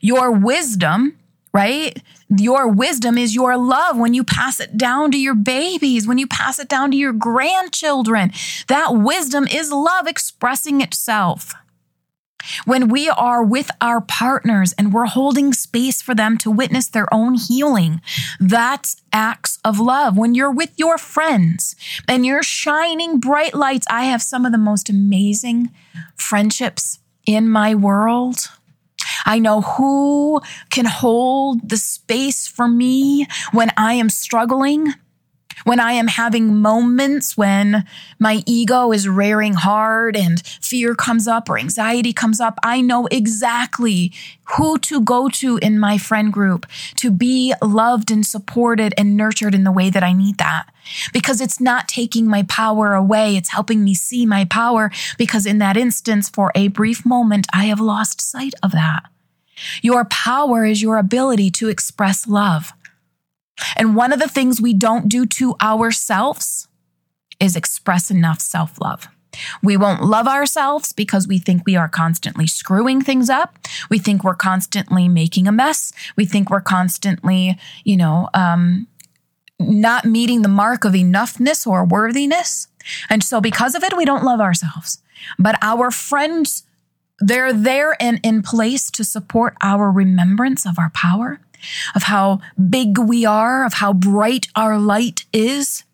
Your 0.00 0.32
wisdom, 0.32 1.16
right? 1.54 2.02
Your 2.36 2.66
wisdom 2.66 3.16
is 3.16 3.36
your 3.36 3.56
love 3.56 3.96
when 3.96 4.12
you 4.12 4.24
pass 4.24 4.58
it 4.58 4.76
down 4.76 5.12
to 5.12 5.18
your 5.18 5.36
babies, 5.36 6.06
when 6.08 6.18
you 6.18 6.26
pass 6.26 6.58
it 6.58 6.68
down 6.68 6.90
to 6.90 6.96
your 6.96 7.12
grandchildren. 7.12 8.32
That 8.66 8.88
wisdom 8.90 9.46
is 9.46 9.70
love 9.70 10.08
expressing 10.08 10.80
itself. 10.80 11.54
When 12.64 12.88
we 12.88 13.08
are 13.08 13.42
with 13.42 13.70
our 13.80 14.00
partners 14.00 14.74
and 14.78 14.92
we're 14.92 15.06
holding 15.06 15.52
space 15.52 16.02
for 16.02 16.14
them 16.14 16.38
to 16.38 16.50
witness 16.50 16.88
their 16.88 17.12
own 17.12 17.34
healing, 17.34 18.00
that's 18.40 19.02
acts 19.12 19.58
of 19.64 19.80
love. 19.80 20.16
When 20.16 20.34
you're 20.34 20.52
with 20.52 20.72
your 20.76 20.98
friends 20.98 21.76
and 22.08 22.24
you're 22.24 22.42
shining 22.42 23.18
bright 23.20 23.54
lights, 23.54 23.86
I 23.90 24.04
have 24.04 24.22
some 24.22 24.44
of 24.44 24.52
the 24.52 24.58
most 24.58 24.88
amazing 24.88 25.70
friendships 26.16 26.98
in 27.26 27.48
my 27.48 27.74
world. 27.74 28.48
I 29.24 29.38
know 29.38 29.60
who 29.60 30.40
can 30.70 30.84
hold 30.84 31.68
the 31.68 31.76
space 31.76 32.46
for 32.46 32.68
me 32.68 33.26
when 33.52 33.70
I 33.76 33.94
am 33.94 34.08
struggling 34.08 34.94
when 35.66 35.80
I 35.80 35.94
am 35.94 36.06
having 36.06 36.62
moments 36.62 37.36
when 37.36 37.84
my 38.20 38.44
ego 38.46 38.92
is 38.92 39.08
rearing 39.08 39.54
hard 39.54 40.16
and 40.16 40.40
fear 40.46 40.94
comes 40.94 41.26
up 41.26 41.50
or 41.50 41.58
anxiety 41.58 42.12
comes 42.12 42.38
up, 42.38 42.56
I 42.62 42.80
know 42.80 43.06
exactly 43.06 44.12
who 44.56 44.78
to 44.78 45.00
go 45.00 45.28
to 45.28 45.56
in 45.56 45.80
my 45.80 45.98
friend 45.98 46.32
group 46.32 46.66
to 46.98 47.10
be 47.10 47.52
loved 47.60 48.12
and 48.12 48.24
supported 48.24 48.94
and 48.96 49.16
nurtured 49.16 49.56
in 49.56 49.64
the 49.64 49.72
way 49.72 49.90
that 49.90 50.04
I 50.04 50.12
need 50.12 50.38
that. 50.38 50.66
Because 51.12 51.40
it's 51.40 51.60
not 51.60 51.88
taking 51.88 52.28
my 52.28 52.44
power 52.44 52.94
away. 52.94 53.36
It's 53.36 53.50
helping 53.50 53.82
me 53.82 53.92
see 53.92 54.24
my 54.24 54.44
power 54.44 54.92
because 55.18 55.46
in 55.46 55.58
that 55.58 55.76
instance, 55.76 56.28
for 56.28 56.52
a 56.54 56.68
brief 56.68 57.04
moment, 57.04 57.48
I 57.52 57.64
have 57.64 57.80
lost 57.80 58.20
sight 58.20 58.54
of 58.62 58.70
that. 58.70 59.02
Your 59.82 60.04
power 60.04 60.64
is 60.64 60.82
your 60.82 60.98
ability 60.98 61.50
to 61.52 61.68
express 61.68 62.26
love. 62.28 62.72
And 63.76 63.96
one 63.96 64.12
of 64.12 64.18
the 64.18 64.28
things 64.28 64.60
we 64.60 64.74
don't 64.74 65.08
do 65.08 65.26
to 65.26 65.54
ourselves 65.62 66.68
is 67.40 67.56
express 67.56 68.10
enough 68.10 68.40
self 68.40 68.80
love. 68.80 69.08
We 69.62 69.76
won't 69.76 70.02
love 70.02 70.26
ourselves 70.26 70.92
because 70.92 71.28
we 71.28 71.38
think 71.38 71.62
we 71.66 71.76
are 71.76 71.88
constantly 71.88 72.46
screwing 72.46 73.02
things 73.02 73.28
up. 73.28 73.58
We 73.90 73.98
think 73.98 74.24
we're 74.24 74.34
constantly 74.34 75.08
making 75.08 75.46
a 75.46 75.52
mess. 75.52 75.92
We 76.16 76.24
think 76.24 76.48
we're 76.48 76.60
constantly, 76.60 77.58
you 77.84 77.96
know, 77.96 78.30
um, 78.32 78.86
not 79.58 80.04
meeting 80.04 80.42
the 80.42 80.48
mark 80.48 80.84
of 80.84 80.92
enoughness 80.92 81.66
or 81.66 81.84
worthiness. 81.84 82.68
And 83.10 83.22
so 83.22 83.40
because 83.40 83.74
of 83.74 83.82
it, 83.82 83.96
we 83.96 84.04
don't 84.04 84.24
love 84.24 84.40
ourselves. 84.40 85.02
But 85.38 85.58
our 85.62 85.90
friends, 85.90 86.64
they're 87.18 87.52
there 87.52 87.96
and 88.00 88.20
in 88.22 88.42
place 88.42 88.90
to 88.92 89.04
support 89.04 89.56
our 89.62 89.90
remembrance 89.90 90.66
of 90.66 90.78
our 90.78 90.90
power 90.90 91.40
of 91.94 92.04
how 92.04 92.40
big 92.70 92.98
we 92.98 93.24
are, 93.24 93.64
of 93.64 93.74
how 93.74 93.92
bright 93.92 94.46
our 94.54 94.78
light 94.78 95.24
is. 95.32 95.84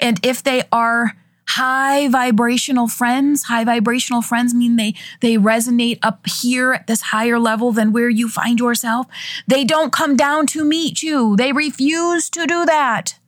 And 0.00 0.24
if 0.24 0.42
they 0.42 0.62
are 0.72 1.16
high 1.50 2.08
vibrational 2.08 2.86
friends, 2.86 3.44
high 3.44 3.64
vibrational 3.64 4.22
friends 4.22 4.54
mean 4.54 4.76
they, 4.76 4.94
they 5.20 5.36
resonate 5.36 5.98
up 6.02 6.26
here 6.28 6.72
at 6.72 6.86
this 6.86 7.00
higher 7.02 7.40
level 7.40 7.72
than 7.72 7.92
where 7.92 8.08
you 8.08 8.28
find 8.28 8.60
yourself. 8.60 9.06
They 9.48 9.64
don't 9.64 9.92
come 9.92 10.16
down 10.16 10.46
to 10.48 10.64
meet 10.64 11.02
you. 11.02 11.34
They 11.36 11.52
refuse 11.52 12.30
to 12.30 12.46
do 12.46 12.64
that 12.66 13.18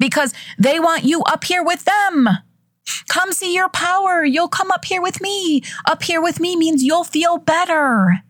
because 0.00 0.34
they 0.58 0.80
want 0.80 1.04
you 1.04 1.22
up 1.22 1.44
here 1.44 1.62
with 1.62 1.84
them. 1.84 2.28
Come 3.08 3.32
see 3.32 3.54
your 3.54 3.68
power. 3.68 4.24
You'll 4.24 4.48
come 4.48 4.72
up 4.72 4.84
here 4.84 5.02
with 5.02 5.20
me. 5.20 5.62
Up 5.86 6.02
here 6.02 6.20
with 6.20 6.40
me 6.40 6.56
means 6.56 6.82
you'll 6.82 7.04
feel 7.04 7.38
better. 7.38 8.24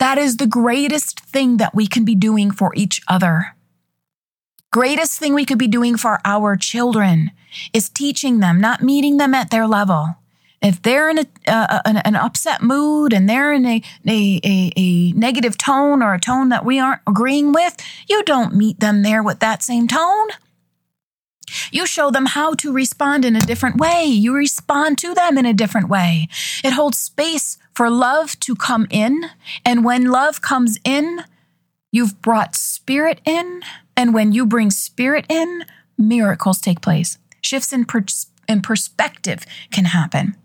That 0.00 0.16
is 0.16 0.38
the 0.38 0.46
greatest 0.46 1.20
thing 1.20 1.58
that 1.58 1.74
we 1.74 1.86
can 1.86 2.06
be 2.06 2.14
doing 2.14 2.50
for 2.50 2.72
each 2.74 3.02
other. 3.06 3.54
Greatest 4.72 5.18
thing 5.18 5.34
we 5.34 5.44
could 5.44 5.58
be 5.58 5.68
doing 5.68 5.96
for 5.96 6.20
our 6.24 6.56
children 6.56 7.32
is 7.74 7.90
teaching 7.90 8.40
them, 8.40 8.60
not 8.60 8.82
meeting 8.82 9.18
them 9.18 9.34
at 9.34 9.50
their 9.50 9.66
level. 9.66 10.16
If 10.62 10.80
they're 10.80 11.10
in 11.10 11.18
a, 11.18 11.26
uh, 11.46 11.80
an, 11.84 11.98
an, 11.98 12.16
upset 12.16 12.62
mood 12.62 13.12
and 13.12 13.28
they're 13.28 13.52
in 13.52 13.66
a, 13.66 13.82
a, 14.06 14.40
a, 14.42 14.72
a 14.76 15.12
negative 15.12 15.58
tone 15.58 16.02
or 16.02 16.14
a 16.14 16.20
tone 16.20 16.48
that 16.48 16.64
we 16.64 16.78
aren't 16.78 17.00
agreeing 17.06 17.52
with, 17.52 17.76
you 18.08 18.22
don't 18.24 18.54
meet 18.54 18.80
them 18.80 19.02
there 19.02 19.22
with 19.22 19.40
that 19.40 19.62
same 19.62 19.86
tone. 19.86 20.28
You 21.70 21.86
show 21.86 22.10
them 22.10 22.26
how 22.26 22.54
to 22.54 22.72
respond 22.72 23.24
in 23.24 23.36
a 23.36 23.40
different 23.40 23.76
way. 23.76 24.04
You 24.04 24.34
respond 24.34 24.98
to 24.98 25.14
them 25.14 25.38
in 25.38 25.46
a 25.46 25.54
different 25.54 25.88
way. 25.88 26.28
It 26.64 26.72
holds 26.72 26.98
space 26.98 27.58
for 27.74 27.90
love 27.90 28.38
to 28.40 28.54
come 28.54 28.86
in. 28.90 29.24
And 29.64 29.84
when 29.84 30.04
love 30.06 30.40
comes 30.40 30.78
in, 30.84 31.20
you've 31.92 32.20
brought 32.22 32.56
spirit 32.56 33.20
in. 33.24 33.62
And 33.96 34.14
when 34.14 34.32
you 34.32 34.46
bring 34.46 34.70
spirit 34.70 35.26
in, 35.28 35.64
miracles 35.96 36.60
take 36.60 36.80
place. 36.80 37.18
Shifts 37.40 37.72
in, 37.72 37.84
pers- 37.84 38.26
in 38.48 38.62
perspective 38.62 39.46
can 39.70 39.86
happen. 39.86 40.36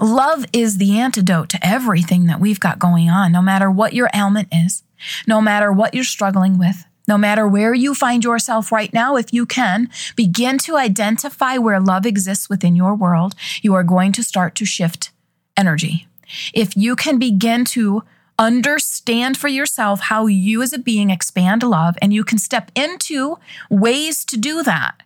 Love 0.00 0.44
is 0.52 0.78
the 0.78 0.98
antidote 0.98 1.48
to 1.50 1.66
everything 1.66 2.26
that 2.26 2.40
we've 2.40 2.60
got 2.60 2.78
going 2.78 3.08
on, 3.08 3.30
no 3.30 3.40
matter 3.40 3.70
what 3.70 3.92
your 3.92 4.10
ailment 4.14 4.48
is, 4.50 4.82
no 5.26 5.40
matter 5.40 5.72
what 5.72 5.94
you're 5.94 6.04
struggling 6.04 6.58
with. 6.58 6.85
No 7.08 7.16
matter 7.16 7.46
where 7.46 7.72
you 7.72 7.94
find 7.94 8.24
yourself 8.24 8.72
right 8.72 8.92
now, 8.92 9.16
if 9.16 9.32
you 9.32 9.46
can, 9.46 9.88
begin 10.16 10.58
to 10.58 10.76
identify 10.76 11.56
where 11.56 11.80
love 11.80 12.04
exists 12.04 12.48
within 12.48 12.74
your 12.74 12.94
world, 12.94 13.34
you 13.62 13.74
are 13.74 13.84
going 13.84 14.12
to 14.12 14.24
start 14.24 14.54
to 14.56 14.64
shift 14.64 15.10
energy. 15.56 16.06
If 16.52 16.76
you 16.76 16.96
can 16.96 17.18
begin 17.18 17.64
to 17.66 18.02
understand 18.38 19.36
for 19.36 19.48
yourself 19.48 20.00
how 20.00 20.26
you 20.26 20.60
as 20.62 20.72
a 20.72 20.78
being 20.78 21.10
expand 21.10 21.62
love 21.62 21.96
and 22.02 22.12
you 22.12 22.24
can 22.24 22.38
step 22.38 22.70
into 22.74 23.38
ways 23.70 24.24
to 24.26 24.36
do 24.36 24.62
that, 24.62 25.02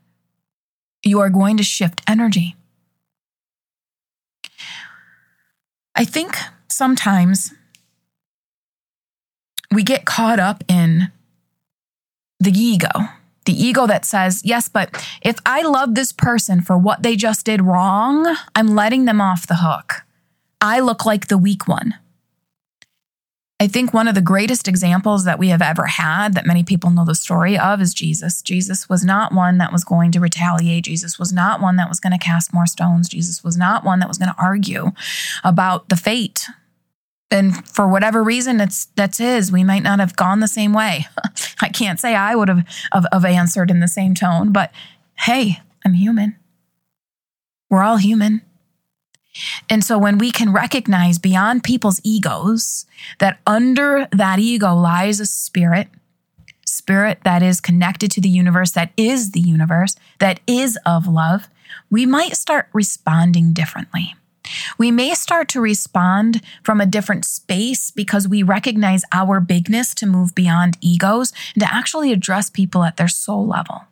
you 1.02 1.20
are 1.20 1.30
going 1.30 1.56
to 1.56 1.62
shift 1.62 2.02
energy. 2.08 2.56
I 5.94 6.04
think 6.04 6.36
sometimes 6.68 7.52
we 9.70 9.82
get 9.82 10.04
caught 10.04 10.40
up 10.40 10.64
in 10.66 11.12
the 12.40 12.52
ego. 12.52 12.88
The 13.46 13.52
ego 13.52 13.86
that 13.86 14.04
says, 14.04 14.42
yes, 14.44 14.68
but 14.68 15.06
if 15.22 15.38
I 15.46 15.62
love 15.62 15.94
this 15.94 16.12
person 16.12 16.60
for 16.60 16.76
what 16.76 17.02
they 17.02 17.16
just 17.16 17.46
did 17.46 17.62
wrong, 17.62 18.36
I'm 18.54 18.68
letting 18.68 19.04
them 19.04 19.20
off 19.20 19.46
the 19.46 19.56
hook. 19.56 20.02
I 20.60 20.80
look 20.80 21.06
like 21.06 21.28
the 21.28 21.38
weak 21.38 21.66
one. 21.66 21.94
I 23.62 23.66
think 23.66 23.92
one 23.92 24.08
of 24.08 24.14
the 24.14 24.22
greatest 24.22 24.68
examples 24.68 25.24
that 25.24 25.38
we 25.38 25.48
have 25.48 25.60
ever 25.60 25.84
had 25.84 26.32
that 26.32 26.46
many 26.46 26.64
people 26.64 26.90
know 26.90 27.04
the 27.04 27.14
story 27.14 27.58
of 27.58 27.82
is 27.82 27.92
Jesus. 27.92 28.40
Jesus 28.40 28.88
was 28.88 29.04
not 29.04 29.34
one 29.34 29.58
that 29.58 29.70
was 29.70 29.84
going 29.84 30.12
to 30.12 30.20
retaliate. 30.20 30.84
Jesus 30.84 31.18
was 31.18 31.30
not 31.30 31.60
one 31.60 31.76
that 31.76 31.88
was 31.88 32.00
going 32.00 32.18
to 32.18 32.24
cast 32.24 32.54
more 32.54 32.66
stones. 32.66 33.06
Jesus 33.06 33.44
was 33.44 33.58
not 33.58 33.84
one 33.84 33.98
that 33.98 34.08
was 34.08 34.16
going 34.16 34.30
to 34.30 34.42
argue 34.42 34.92
about 35.44 35.90
the 35.90 35.96
fate 35.96 36.46
and 37.30 37.66
for 37.68 37.88
whatever 37.88 38.22
reason 38.22 38.60
it's 38.60 38.86
that's 38.96 39.18
his. 39.18 39.52
We 39.52 39.64
might 39.64 39.82
not 39.82 40.00
have 40.00 40.16
gone 40.16 40.40
the 40.40 40.48
same 40.48 40.72
way. 40.72 41.06
I 41.60 41.68
can't 41.68 42.00
say 42.00 42.14
i 42.14 42.34
would 42.34 42.48
have, 42.48 42.66
have, 42.92 43.06
have 43.12 43.24
answered 43.24 43.70
in 43.70 43.80
the 43.80 43.88
same 43.88 44.14
tone 44.14 44.52
but 44.52 44.72
hey 45.18 45.60
i'm 45.84 45.94
human. 45.94 46.36
We're 47.68 47.82
all 47.82 47.98
human. 47.98 48.42
And 49.68 49.84
so 49.84 49.96
when 49.96 50.18
we 50.18 50.32
can 50.32 50.52
recognize 50.52 51.18
beyond 51.18 51.62
people's 51.62 52.00
egos 52.02 52.84
that 53.20 53.38
under 53.46 54.08
that 54.10 54.40
ego 54.40 54.74
lies 54.74 55.20
a 55.20 55.26
spirit 55.26 55.88
spirit 56.66 57.18
that 57.24 57.42
is 57.42 57.60
connected 57.60 58.10
to 58.12 58.20
the 58.20 58.28
universe 58.28 58.72
that 58.72 58.92
is 58.96 59.32
the 59.32 59.40
universe 59.40 59.96
that 60.18 60.40
is 60.46 60.78
of 60.86 61.06
love 61.06 61.48
we 61.90 62.06
might 62.06 62.36
start 62.36 62.68
responding 62.72 63.52
differently 63.52 64.14
we 64.78 64.90
may 64.90 65.14
start 65.14 65.48
to 65.50 65.60
respond 65.60 66.42
from 66.62 66.80
a 66.80 66.86
different 66.86 67.24
space 67.24 67.90
because 67.90 68.28
we 68.28 68.42
recognize 68.42 69.04
our 69.12 69.40
bigness 69.40 69.94
to 69.96 70.06
move 70.06 70.34
beyond 70.34 70.76
egos 70.80 71.32
and 71.54 71.62
to 71.62 71.74
actually 71.74 72.12
address 72.12 72.50
people 72.50 72.84
at 72.84 72.96
their 72.96 73.08
soul 73.08 73.46
level. 73.46 73.84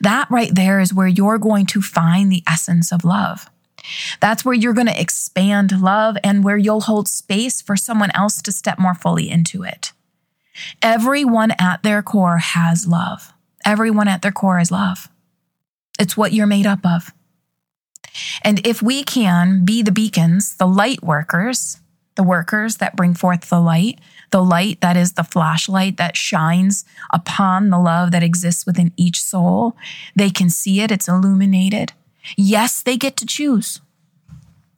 That 0.00 0.30
right 0.30 0.54
there 0.54 0.80
is 0.80 0.94
where 0.94 1.06
you're 1.06 1.38
going 1.38 1.66
to 1.66 1.82
find 1.82 2.30
the 2.30 2.42
essence 2.48 2.92
of 2.92 3.04
love. 3.04 3.50
That's 4.20 4.44
where 4.44 4.54
you're 4.54 4.72
going 4.72 4.86
to 4.88 5.00
expand 5.00 5.80
love 5.80 6.16
and 6.24 6.42
where 6.42 6.56
you'll 6.56 6.82
hold 6.82 7.08
space 7.08 7.60
for 7.62 7.76
someone 7.76 8.10
else 8.14 8.42
to 8.42 8.52
step 8.52 8.78
more 8.78 8.94
fully 8.94 9.30
into 9.30 9.62
it. 9.62 9.92
Everyone 10.82 11.52
at 11.58 11.82
their 11.82 12.02
core 12.02 12.38
has 12.38 12.86
love. 12.86 13.32
Everyone 13.64 14.08
at 14.08 14.22
their 14.22 14.32
core 14.32 14.58
is 14.58 14.70
love. 14.70 15.08
It's 15.98 16.16
what 16.16 16.32
you're 16.32 16.46
made 16.46 16.66
up 16.66 16.84
of. 16.84 17.12
And 18.42 18.66
if 18.66 18.82
we 18.82 19.04
can 19.04 19.64
be 19.64 19.82
the 19.82 19.92
beacons, 19.92 20.56
the 20.56 20.66
light 20.66 21.02
workers, 21.02 21.80
the 22.16 22.22
workers 22.22 22.76
that 22.76 22.96
bring 22.96 23.14
forth 23.14 23.48
the 23.48 23.60
light, 23.60 24.00
the 24.30 24.42
light 24.42 24.80
that 24.80 24.96
is 24.96 25.12
the 25.12 25.24
flashlight 25.24 25.96
that 25.98 26.16
shines 26.16 26.84
upon 27.12 27.70
the 27.70 27.78
love 27.78 28.10
that 28.10 28.22
exists 28.22 28.66
within 28.66 28.92
each 28.96 29.22
soul, 29.22 29.76
they 30.14 30.30
can 30.30 30.50
see 30.50 30.80
it, 30.80 30.90
it's 30.90 31.08
illuminated. 31.08 31.92
Yes, 32.36 32.82
they 32.82 32.96
get 32.96 33.16
to 33.18 33.26
choose. 33.26 33.80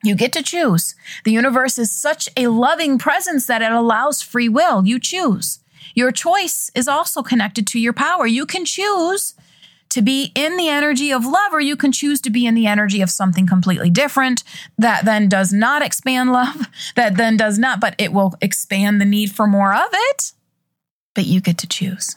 You 0.02 0.14
get 0.14 0.32
to 0.34 0.42
choose. 0.42 0.94
The 1.24 1.32
universe 1.32 1.78
is 1.78 1.90
such 1.90 2.28
a 2.36 2.48
loving 2.48 2.98
presence 2.98 3.46
that 3.46 3.62
it 3.62 3.72
allows 3.72 4.22
free 4.22 4.48
will. 4.48 4.86
You 4.86 5.00
choose. 5.00 5.60
Your 5.94 6.12
choice 6.12 6.70
is 6.74 6.86
also 6.86 7.22
connected 7.22 7.66
to 7.68 7.80
your 7.80 7.92
power. 7.92 8.26
You 8.26 8.46
can 8.46 8.64
choose 8.64 9.34
to 9.90 10.02
be 10.02 10.32
in 10.34 10.56
the 10.56 10.68
energy 10.68 11.12
of 11.12 11.24
love, 11.24 11.52
or 11.52 11.60
you 11.60 11.76
can 11.76 11.92
choose 11.92 12.20
to 12.22 12.30
be 12.30 12.46
in 12.46 12.54
the 12.54 12.66
energy 12.66 13.00
of 13.00 13.10
something 13.10 13.46
completely 13.46 13.90
different 13.90 14.44
that 14.76 15.04
then 15.04 15.28
does 15.28 15.52
not 15.52 15.82
expand 15.82 16.32
love, 16.32 16.66
that 16.96 17.16
then 17.16 17.36
does 17.36 17.58
not, 17.58 17.80
but 17.80 17.94
it 17.98 18.12
will 18.12 18.34
expand 18.40 19.00
the 19.00 19.06
need 19.06 19.32
for 19.32 19.46
more 19.46 19.74
of 19.74 19.88
it. 19.92 20.32
But 21.14 21.26
you 21.26 21.40
get 21.40 21.58
to 21.58 21.66
choose. 21.66 22.16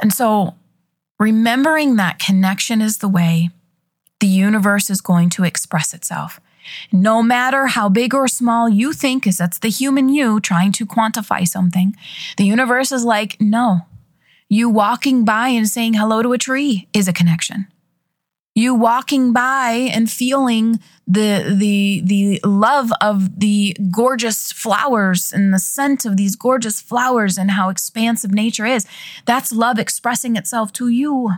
And 0.00 0.12
so 0.12 0.54
remembering 1.18 1.96
that 1.96 2.18
connection 2.18 2.80
is 2.80 2.98
the 2.98 3.08
way 3.08 3.50
the 4.20 4.26
universe 4.26 4.90
is 4.90 5.00
going 5.00 5.30
to 5.30 5.44
express 5.44 5.92
itself. 5.92 6.40
No 6.92 7.22
matter 7.22 7.68
how 7.68 7.88
big 7.88 8.14
or 8.14 8.26
small 8.26 8.68
you 8.68 8.92
think, 8.92 9.22
because 9.22 9.36
that's 9.36 9.58
the 9.58 9.70
human 9.70 10.08
you 10.08 10.40
trying 10.40 10.72
to 10.72 10.86
quantify 10.86 11.46
something, 11.46 11.96
the 12.36 12.44
universe 12.44 12.92
is 12.92 13.04
like, 13.04 13.40
no. 13.40 13.82
You 14.48 14.68
walking 14.68 15.24
by 15.24 15.48
and 15.48 15.68
saying 15.68 15.94
hello 15.94 16.22
to 16.22 16.32
a 16.32 16.38
tree 16.38 16.88
is 16.92 17.08
a 17.08 17.12
connection. 17.12 17.66
You 18.54 18.74
walking 18.74 19.34
by 19.34 19.90
and 19.92 20.10
feeling 20.10 20.80
the 21.06 21.54
the 21.54 22.00
the 22.04 22.40
love 22.42 22.90
of 23.02 23.40
the 23.40 23.76
gorgeous 23.90 24.50
flowers 24.52 25.30
and 25.30 25.52
the 25.52 25.58
scent 25.58 26.06
of 26.06 26.16
these 26.16 26.36
gorgeous 26.36 26.80
flowers 26.80 27.36
and 27.36 27.50
how 27.50 27.68
expansive 27.68 28.32
nature 28.32 28.64
is. 28.64 28.86
That's 29.26 29.52
love 29.52 29.78
expressing 29.78 30.36
itself 30.36 30.72
to 30.74 30.88
you. 30.88 31.32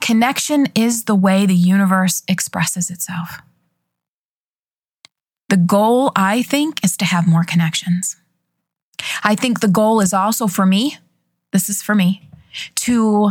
Connection 0.00 0.66
is 0.74 1.04
the 1.04 1.14
way 1.14 1.46
the 1.46 1.54
universe 1.54 2.22
expresses 2.26 2.90
itself. 2.90 3.40
The 5.48 5.56
goal, 5.56 6.10
I 6.16 6.42
think, 6.42 6.84
is 6.84 6.96
to 6.96 7.04
have 7.04 7.28
more 7.28 7.44
connections. 7.44 8.16
I 9.22 9.34
think 9.34 9.60
the 9.60 9.68
goal 9.68 10.00
is 10.00 10.12
also 10.12 10.46
for 10.46 10.66
me, 10.66 10.98
this 11.52 11.68
is 11.68 11.82
for 11.82 11.94
me, 11.94 12.28
to 12.76 13.30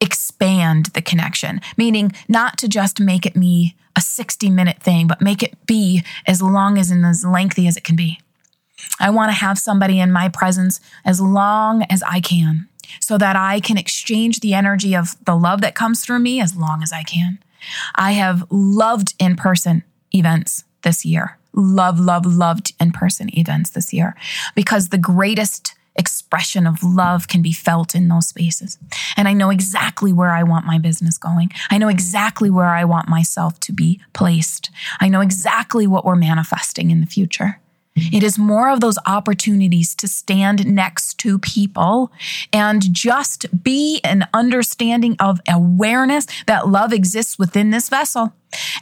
expand 0.00 0.86
the 0.86 1.02
connection, 1.02 1.60
meaning 1.76 2.12
not 2.28 2.58
to 2.58 2.68
just 2.68 3.00
make 3.00 3.24
it 3.24 3.36
me 3.36 3.76
a 3.96 4.00
60 4.00 4.50
minute 4.50 4.80
thing, 4.80 5.06
but 5.06 5.20
make 5.20 5.42
it 5.42 5.54
be 5.66 6.02
as 6.26 6.42
long 6.42 6.78
as 6.78 6.90
and 6.90 7.06
as 7.06 7.24
lengthy 7.24 7.66
as 7.66 7.76
it 7.76 7.84
can 7.84 7.96
be. 7.96 8.20
I 8.98 9.10
want 9.10 9.30
to 9.30 9.34
have 9.34 9.58
somebody 9.58 10.00
in 10.00 10.12
my 10.12 10.28
presence 10.28 10.80
as 11.04 11.20
long 11.20 11.84
as 11.84 12.02
I 12.02 12.20
can 12.20 12.68
so 13.00 13.16
that 13.18 13.36
I 13.36 13.60
can 13.60 13.78
exchange 13.78 14.40
the 14.40 14.54
energy 14.54 14.94
of 14.94 15.16
the 15.24 15.36
love 15.36 15.60
that 15.62 15.74
comes 15.74 16.04
through 16.04 16.18
me 16.18 16.40
as 16.40 16.56
long 16.56 16.82
as 16.82 16.92
I 16.92 17.02
can. 17.02 17.38
I 17.94 18.12
have 18.12 18.44
loved 18.50 19.14
in 19.18 19.36
person 19.36 19.84
events 20.12 20.64
this 20.82 21.04
year. 21.04 21.38
Love, 21.54 22.00
love, 22.00 22.26
loved 22.26 22.72
in 22.80 22.92
person 22.92 23.36
events 23.38 23.70
this 23.70 23.92
year 23.92 24.14
because 24.54 24.88
the 24.88 24.98
greatest 24.98 25.74
expression 25.96 26.66
of 26.66 26.82
love 26.82 27.28
can 27.28 27.40
be 27.40 27.52
felt 27.52 27.94
in 27.94 28.08
those 28.08 28.28
spaces. 28.28 28.78
And 29.16 29.28
I 29.28 29.32
know 29.32 29.50
exactly 29.50 30.12
where 30.12 30.30
I 30.30 30.42
want 30.42 30.66
my 30.66 30.78
business 30.78 31.18
going. 31.18 31.50
I 31.70 31.78
know 31.78 31.88
exactly 31.88 32.50
where 32.50 32.70
I 32.70 32.84
want 32.84 33.08
myself 33.08 33.60
to 33.60 33.72
be 33.72 34.00
placed. 34.12 34.70
I 35.00 35.08
know 35.08 35.20
exactly 35.20 35.86
what 35.86 36.04
we're 36.04 36.16
manifesting 36.16 36.90
in 36.90 37.00
the 37.00 37.06
future. 37.06 37.60
It 37.96 38.24
is 38.24 38.38
more 38.38 38.70
of 38.70 38.80
those 38.80 38.98
opportunities 39.06 39.94
to 39.96 40.08
stand 40.08 40.66
next 40.66 41.16
to 41.18 41.38
people 41.38 42.10
and 42.52 42.92
just 42.92 43.62
be 43.62 44.00
an 44.02 44.26
understanding 44.34 45.16
of 45.20 45.40
awareness 45.48 46.26
that 46.46 46.68
love 46.68 46.92
exists 46.92 47.38
within 47.38 47.70
this 47.70 47.88
vessel. 47.88 48.32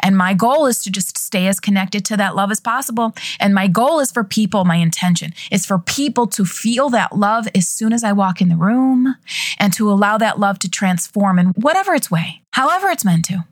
And 0.00 0.16
my 0.16 0.32
goal 0.32 0.66
is 0.66 0.78
to 0.80 0.90
just 0.90 1.18
stay 1.33 1.47
as 1.47 1.59
connected 1.59 2.05
to 2.05 2.14
that 2.14 2.37
love 2.37 2.51
as 2.51 2.61
possible. 2.61 3.14
And 3.40 3.55
my 3.55 3.66
goal 3.66 4.01
is 4.01 4.12
for 4.12 4.23
people, 4.23 4.66
my 4.66 4.77
intention 4.77 5.33
is 5.51 5.64
for 5.64 5.79
people 5.79 6.27
to 6.27 6.45
feel 6.45 6.90
that 6.90 7.16
love 7.16 7.49
as 7.55 7.66
soon 7.66 7.95
as 7.95 8.05
I 8.05 8.12
walk 8.12 8.42
in 8.42 8.51
the 8.51 8.57
room 8.57 9.16
and 9.59 9.73
to 9.73 9.90
allow 9.90 10.18
that 10.18 10.38
love 10.38 10.59
to 10.59 10.68
transform 10.68 11.38
in 11.38 11.47
whatever 11.57 11.95
its 11.95 12.11
way, 12.11 12.42
however 12.51 12.90
it's 12.90 13.05
meant 13.05 13.25
to 13.27 13.45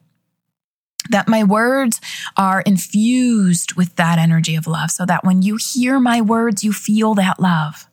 that 1.08 1.26
my 1.26 1.42
words 1.42 2.00
are 2.36 2.60
infused 2.60 3.72
with 3.72 3.96
that 3.96 4.18
energy 4.18 4.54
of 4.54 4.66
love 4.66 4.90
so 4.90 5.06
that 5.06 5.24
when 5.24 5.40
you 5.40 5.56
hear 5.56 5.98
my 5.98 6.20
words, 6.20 6.62
you 6.62 6.72
feel 6.72 7.14
that 7.14 7.40
love. 7.40 7.88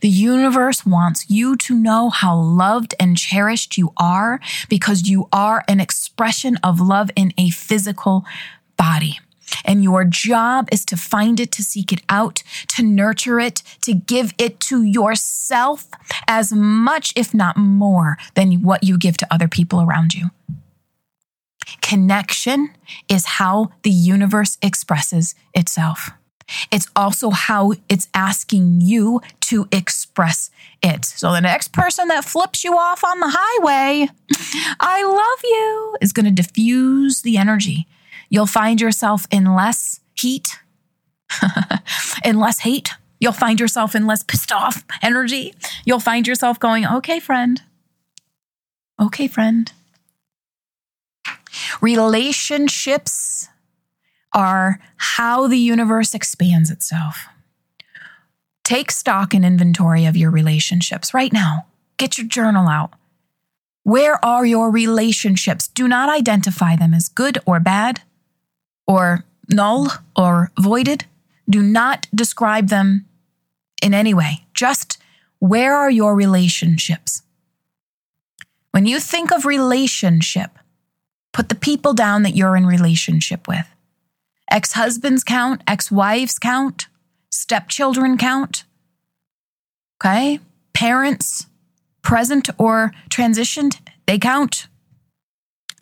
The 0.00 0.08
universe 0.08 0.86
wants 0.86 1.28
you 1.28 1.56
to 1.56 1.74
know 1.74 2.10
how 2.10 2.36
loved 2.36 2.94
and 3.00 3.16
cherished 3.16 3.76
you 3.76 3.92
are 3.96 4.40
because 4.68 5.08
you 5.08 5.28
are 5.32 5.64
an 5.66 5.80
expression 5.80 6.56
of 6.62 6.80
love 6.80 7.10
in 7.16 7.32
a 7.38 7.50
physical 7.50 8.24
body. 8.82 9.20
And 9.64 9.84
your 9.84 10.04
job 10.04 10.68
is 10.72 10.84
to 10.86 10.96
find 10.96 11.38
it, 11.38 11.52
to 11.52 11.62
seek 11.62 11.92
it 11.92 12.00
out, 12.08 12.42
to 12.74 12.82
nurture 12.82 13.38
it, 13.38 13.62
to 13.82 13.92
give 13.94 14.32
it 14.38 14.58
to 14.70 14.82
yourself 14.82 15.88
as 16.26 16.52
much, 16.52 17.12
if 17.14 17.32
not 17.32 17.56
more, 17.56 18.16
than 18.34 18.62
what 18.62 18.82
you 18.82 18.98
give 18.98 19.16
to 19.18 19.32
other 19.34 19.48
people 19.48 19.80
around 19.80 20.14
you. 20.14 20.30
Connection 21.80 22.70
is 23.08 23.38
how 23.38 23.70
the 23.82 23.90
universe 23.90 24.58
expresses 24.62 25.34
itself. 25.54 26.10
It's 26.72 26.88
also 26.96 27.30
how 27.30 27.74
it's 27.88 28.08
asking 28.14 28.80
you 28.80 29.20
to 29.42 29.68
express 29.70 30.50
it. 30.82 31.04
So 31.04 31.30
the 31.30 31.40
next 31.40 31.72
person 31.72 32.08
that 32.08 32.24
flips 32.24 32.64
you 32.64 32.76
off 32.76 33.04
on 33.04 33.20
the 33.20 33.32
highway, 33.36 34.08
I 34.80 35.04
love 35.04 35.40
you, 35.44 35.96
is 36.00 36.12
going 36.12 36.26
to 36.26 36.42
diffuse 36.42 37.22
the 37.22 37.36
energy. 37.36 37.86
You'll 38.32 38.46
find 38.46 38.80
yourself 38.80 39.26
in 39.30 39.54
less 39.54 40.00
heat, 40.14 40.48
in 42.24 42.38
less 42.38 42.60
hate. 42.60 42.88
You'll 43.20 43.32
find 43.32 43.60
yourself 43.60 43.94
in 43.94 44.06
less 44.06 44.22
pissed 44.22 44.50
off 44.50 44.84
energy. 45.02 45.54
You'll 45.84 46.00
find 46.00 46.26
yourself 46.26 46.58
going, 46.58 46.86
okay, 46.86 47.20
friend. 47.20 47.60
Okay, 48.98 49.28
friend. 49.28 49.70
Relationships 51.82 53.48
are 54.32 54.80
how 54.96 55.46
the 55.46 55.58
universe 55.58 56.14
expands 56.14 56.70
itself. 56.70 57.26
Take 58.64 58.90
stock 58.90 59.34
and 59.34 59.44
inventory 59.44 60.06
of 60.06 60.16
your 60.16 60.30
relationships 60.30 61.12
right 61.12 61.34
now. 61.34 61.66
Get 61.98 62.16
your 62.16 62.26
journal 62.26 62.66
out. 62.66 62.94
Where 63.82 64.24
are 64.24 64.46
your 64.46 64.70
relationships? 64.70 65.68
Do 65.68 65.86
not 65.86 66.08
identify 66.08 66.76
them 66.76 66.94
as 66.94 67.10
good 67.10 67.38
or 67.44 67.60
bad, 67.60 68.00
or 68.86 69.24
null 69.48 69.92
or 70.16 70.50
voided. 70.60 71.04
Do 71.48 71.62
not 71.62 72.06
describe 72.14 72.68
them 72.68 73.06
in 73.82 73.94
any 73.94 74.14
way. 74.14 74.44
Just 74.54 74.98
where 75.38 75.74
are 75.76 75.90
your 75.90 76.14
relationships? 76.14 77.22
When 78.70 78.86
you 78.86 79.00
think 79.00 79.32
of 79.32 79.44
relationship, 79.44 80.58
Put 81.32 81.48
the 81.48 81.54
people 81.54 81.94
down 81.94 82.22
that 82.22 82.36
you're 82.36 82.56
in 82.56 82.66
relationship 82.66 83.48
with. 83.48 83.66
Ex 84.50 84.72
husbands 84.72 85.24
count, 85.24 85.62
ex 85.66 85.90
wives 85.90 86.38
count, 86.38 86.88
stepchildren 87.30 88.18
count. 88.18 88.64
Okay? 90.00 90.40
Parents, 90.74 91.46
present 92.02 92.50
or 92.58 92.92
transitioned, 93.08 93.78
they 94.06 94.18
count. 94.18 94.66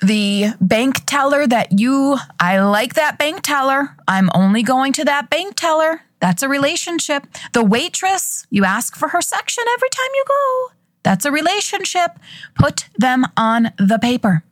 The 0.02 0.54
bank 0.60 1.04
teller 1.06 1.46
that 1.46 1.78
you, 1.78 2.16
I 2.38 2.60
like 2.60 2.94
that 2.94 3.18
bank 3.18 3.42
teller. 3.42 3.96
I'm 4.08 4.30
only 4.34 4.62
going 4.62 4.92
to 4.94 5.04
that 5.04 5.28
bank 5.28 5.56
teller. 5.56 6.02
That's 6.20 6.42
a 6.42 6.48
relationship. 6.48 7.26
The 7.52 7.64
waitress, 7.64 8.46
you 8.50 8.64
ask 8.64 8.96
for 8.96 9.08
her 9.08 9.20
section 9.20 9.64
every 9.74 9.88
time 9.90 10.10
you 10.14 10.24
go. 10.26 10.74
That's 11.02 11.24
a 11.24 11.32
relationship. 11.32 12.18
Put 12.54 12.88
them 12.96 13.26
on 13.36 13.72
the 13.78 13.98
paper. 13.98 14.44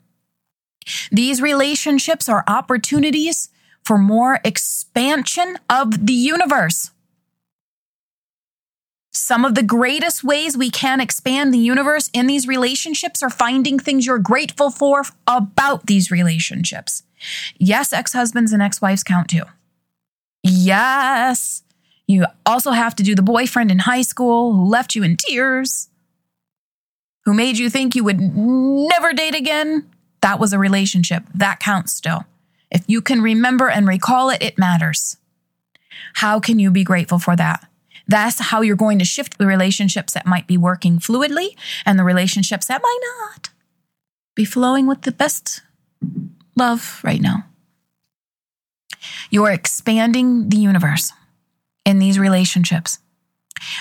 These 1.10 1.42
relationships 1.42 2.28
are 2.28 2.44
opportunities 2.46 3.50
for 3.84 3.98
more 3.98 4.40
expansion 4.44 5.58
of 5.70 6.06
the 6.06 6.12
universe. 6.14 6.90
Some 9.12 9.44
of 9.44 9.54
the 9.54 9.62
greatest 9.62 10.22
ways 10.22 10.56
we 10.56 10.70
can 10.70 11.00
expand 11.00 11.52
the 11.52 11.58
universe 11.58 12.10
in 12.12 12.26
these 12.26 12.46
relationships 12.46 13.22
are 13.22 13.30
finding 13.30 13.78
things 13.78 14.06
you're 14.06 14.18
grateful 14.18 14.70
for 14.70 15.02
about 15.26 15.86
these 15.86 16.10
relationships. 16.10 17.02
Yes, 17.58 17.92
ex 17.92 18.12
husbands 18.12 18.52
and 18.52 18.62
ex 18.62 18.80
wives 18.80 19.02
count 19.02 19.28
too. 19.28 19.42
Yes. 20.42 21.62
You 22.06 22.26
also 22.46 22.70
have 22.70 22.94
to 22.96 23.02
do 23.02 23.14
the 23.14 23.22
boyfriend 23.22 23.70
in 23.70 23.80
high 23.80 24.02
school 24.02 24.54
who 24.54 24.64
left 24.64 24.94
you 24.94 25.02
in 25.02 25.16
tears, 25.16 25.88
who 27.24 27.34
made 27.34 27.58
you 27.58 27.68
think 27.68 27.94
you 27.94 28.04
would 28.04 28.20
never 28.20 29.12
date 29.12 29.34
again, 29.34 29.90
that 30.20 30.40
was 30.40 30.52
a 30.52 30.58
relationship. 30.58 31.24
That 31.34 31.60
counts 31.60 31.92
still. 31.92 32.24
If 32.70 32.84
you 32.86 33.00
can 33.00 33.22
remember 33.22 33.68
and 33.68 33.86
recall 33.86 34.30
it, 34.30 34.42
it 34.42 34.58
matters. 34.58 35.16
How 36.14 36.40
can 36.40 36.58
you 36.58 36.70
be 36.70 36.84
grateful 36.84 37.18
for 37.18 37.36
that? 37.36 37.67
That's 38.08 38.40
how 38.40 38.62
you're 38.62 38.76
going 38.76 38.98
to 38.98 39.04
shift 39.04 39.38
the 39.38 39.46
relationships 39.46 40.14
that 40.14 40.26
might 40.26 40.46
be 40.46 40.56
working 40.56 40.98
fluidly 40.98 41.56
and 41.84 41.98
the 41.98 42.04
relationships 42.04 42.66
that 42.66 42.82
might 42.82 43.00
not 43.20 43.50
be 44.34 44.44
flowing 44.44 44.86
with 44.86 45.02
the 45.02 45.12
best 45.12 45.62
love 46.56 47.00
right 47.04 47.20
now. 47.20 47.44
You're 49.30 49.50
expanding 49.50 50.48
the 50.48 50.56
universe 50.56 51.12
in 51.84 51.98
these 51.98 52.18
relationships. 52.18 52.98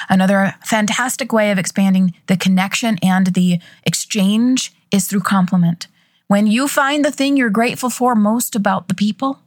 Another 0.10 0.56
fantastic 0.66 1.32
way 1.32 1.52
of 1.52 1.58
expanding 1.58 2.14
the 2.28 2.38
connection 2.38 2.98
and 3.02 3.28
the 3.28 3.60
exchange 3.86 4.74
is 4.92 5.08
through 5.08 5.22
compliment. 5.22 5.88
When 6.28 6.48
you 6.48 6.68
find 6.68 7.06
the 7.06 7.12
thing 7.12 7.38
you're 7.38 7.50
grateful 7.50 7.90
for 7.90 8.16
most 8.16 8.56
about 8.56 8.88
the 8.88 8.96
people, 8.96 9.40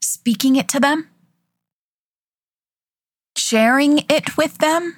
speaking 0.00 0.56
it 0.56 0.68
to 0.68 0.80
them, 0.80 1.08
sharing 3.48 4.04
it 4.10 4.36
with 4.36 4.58
them. 4.58 4.96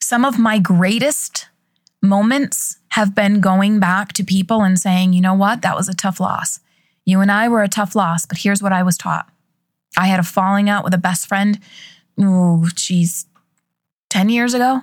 Some 0.00 0.24
of 0.24 0.38
my 0.38 0.58
greatest 0.58 1.48
moments 2.02 2.76
have 2.90 3.14
been 3.14 3.40
going 3.40 3.80
back 3.80 4.12
to 4.12 4.22
people 4.22 4.62
and 4.62 4.78
saying, 4.78 5.14
you 5.14 5.22
know 5.22 5.32
what, 5.32 5.62
that 5.62 5.76
was 5.76 5.88
a 5.88 5.94
tough 5.94 6.20
loss. 6.20 6.60
You 7.06 7.20
and 7.20 7.32
I 7.32 7.48
were 7.48 7.62
a 7.62 7.68
tough 7.68 7.96
loss, 7.96 8.26
but 8.26 8.38
here's 8.38 8.62
what 8.62 8.72
I 8.72 8.82
was 8.82 8.98
taught. 8.98 9.28
I 9.96 10.08
had 10.08 10.20
a 10.20 10.24
falling 10.24 10.68
out 10.68 10.84
with 10.84 10.92
a 10.92 10.98
best 10.98 11.26
friend. 11.26 11.58
Oh, 12.20 12.68
geez, 12.74 13.24
10 14.10 14.28
years 14.28 14.52
ago. 14.52 14.82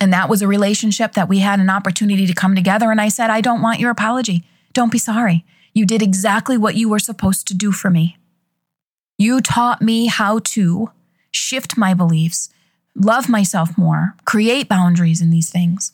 And 0.00 0.12
that 0.12 0.28
was 0.28 0.42
a 0.42 0.48
relationship 0.48 1.14
that 1.14 1.28
we 1.28 1.40
had 1.40 1.58
an 1.58 1.70
opportunity 1.70 2.26
to 2.26 2.34
come 2.34 2.54
together. 2.54 2.90
And 2.90 3.00
I 3.00 3.08
said, 3.08 3.30
I 3.30 3.40
don't 3.40 3.62
want 3.62 3.80
your 3.80 3.90
apology. 3.90 4.44
Don't 4.72 4.92
be 4.92 4.98
sorry. 4.98 5.44
You 5.74 5.84
did 5.84 6.02
exactly 6.02 6.56
what 6.56 6.76
you 6.76 6.88
were 6.88 7.00
supposed 7.00 7.48
to 7.48 7.54
do 7.54 7.72
for 7.72 7.90
me. 7.90 8.16
You 9.20 9.42
taught 9.42 9.82
me 9.82 10.06
how 10.06 10.38
to 10.38 10.92
shift 11.30 11.76
my 11.76 11.92
beliefs, 11.92 12.48
love 12.94 13.28
myself 13.28 13.76
more, 13.76 14.14
create 14.24 14.66
boundaries 14.66 15.20
in 15.20 15.28
these 15.28 15.50
things. 15.50 15.92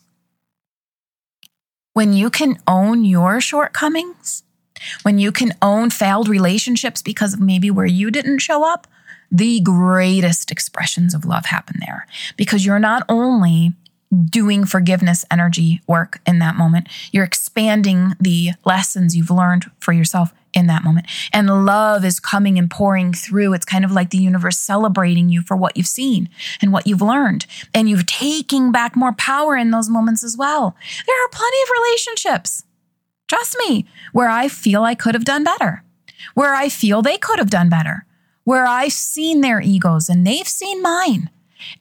When 1.91 2.13
you 2.13 2.29
can 2.29 2.57
own 2.65 3.03
your 3.03 3.41
shortcomings, 3.41 4.43
when 5.01 5.19
you 5.19 5.33
can 5.33 5.53
own 5.61 5.89
failed 5.89 6.29
relationships 6.29 7.01
because 7.01 7.33
of 7.33 7.41
maybe 7.41 7.69
where 7.69 7.85
you 7.85 8.11
didn't 8.11 8.39
show 8.39 8.65
up, 8.65 8.87
the 9.29 9.59
greatest 9.59 10.49
expressions 10.49 11.13
of 11.13 11.25
love 11.25 11.47
happen 11.47 11.81
there 11.81 12.07
because 12.37 12.65
you're 12.65 12.79
not 12.79 13.03
only 13.09 13.73
doing 14.29 14.63
forgiveness 14.63 15.25
energy 15.29 15.81
work 15.85 16.21
in 16.25 16.39
that 16.39 16.55
moment, 16.55 16.87
you're 17.11 17.25
expanding 17.25 18.13
the 18.21 18.51
lessons 18.63 19.17
you've 19.17 19.29
learned 19.29 19.69
for 19.81 19.91
yourself 19.91 20.33
in 20.53 20.67
that 20.67 20.83
moment. 20.83 21.07
And 21.31 21.65
love 21.65 22.03
is 22.03 22.19
coming 22.19 22.57
and 22.57 22.69
pouring 22.69 23.13
through. 23.13 23.53
It's 23.53 23.65
kind 23.65 23.85
of 23.85 23.91
like 23.91 24.09
the 24.09 24.17
universe 24.17 24.57
celebrating 24.57 25.29
you 25.29 25.41
for 25.41 25.55
what 25.55 25.77
you've 25.77 25.87
seen 25.87 26.29
and 26.61 26.71
what 26.71 26.87
you've 26.87 27.01
learned. 27.01 27.45
And 27.73 27.89
you're 27.89 28.01
taking 28.03 28.71
back 28.71 28.95
more 28.95 29.13
power 29.13 29.55
in 29.55 29.71
those 29.71 29.89
moments 29.89 30.23
as 30.23 30.37
well. 30.37 30.75
There 31.05 31.25
are 31.25 31.29
plenty 31.29 31.57
of 31.63 31.69
relationships, 31.79 32.63
trust 33.27 33.55
me, 33.67 33.85
where 34.13 34.29
I 34.29 34.47
feel 34.47 34.83
I 34.83 34.95
could 34.95 35.15
have 35.15 35.25
done 35.25 35.43
better, 35.43 35.83
where 36.33 36.55
I 36.55 36.69
feel 36.69 37.01
they 37.01 37.17
could 37.17 37.39
have 37.39 37.49
done 37.49 37.69
better, 37.69 38.05
where 38.43 38.65
I've 38.65 38.93
seen 38.93 39.41
their 39.41 39.61
egos 39.61 40.09
and 40.09 40.25
they've 40.25 40.47
seen 40.47 40.81
mine. 40.81 41.29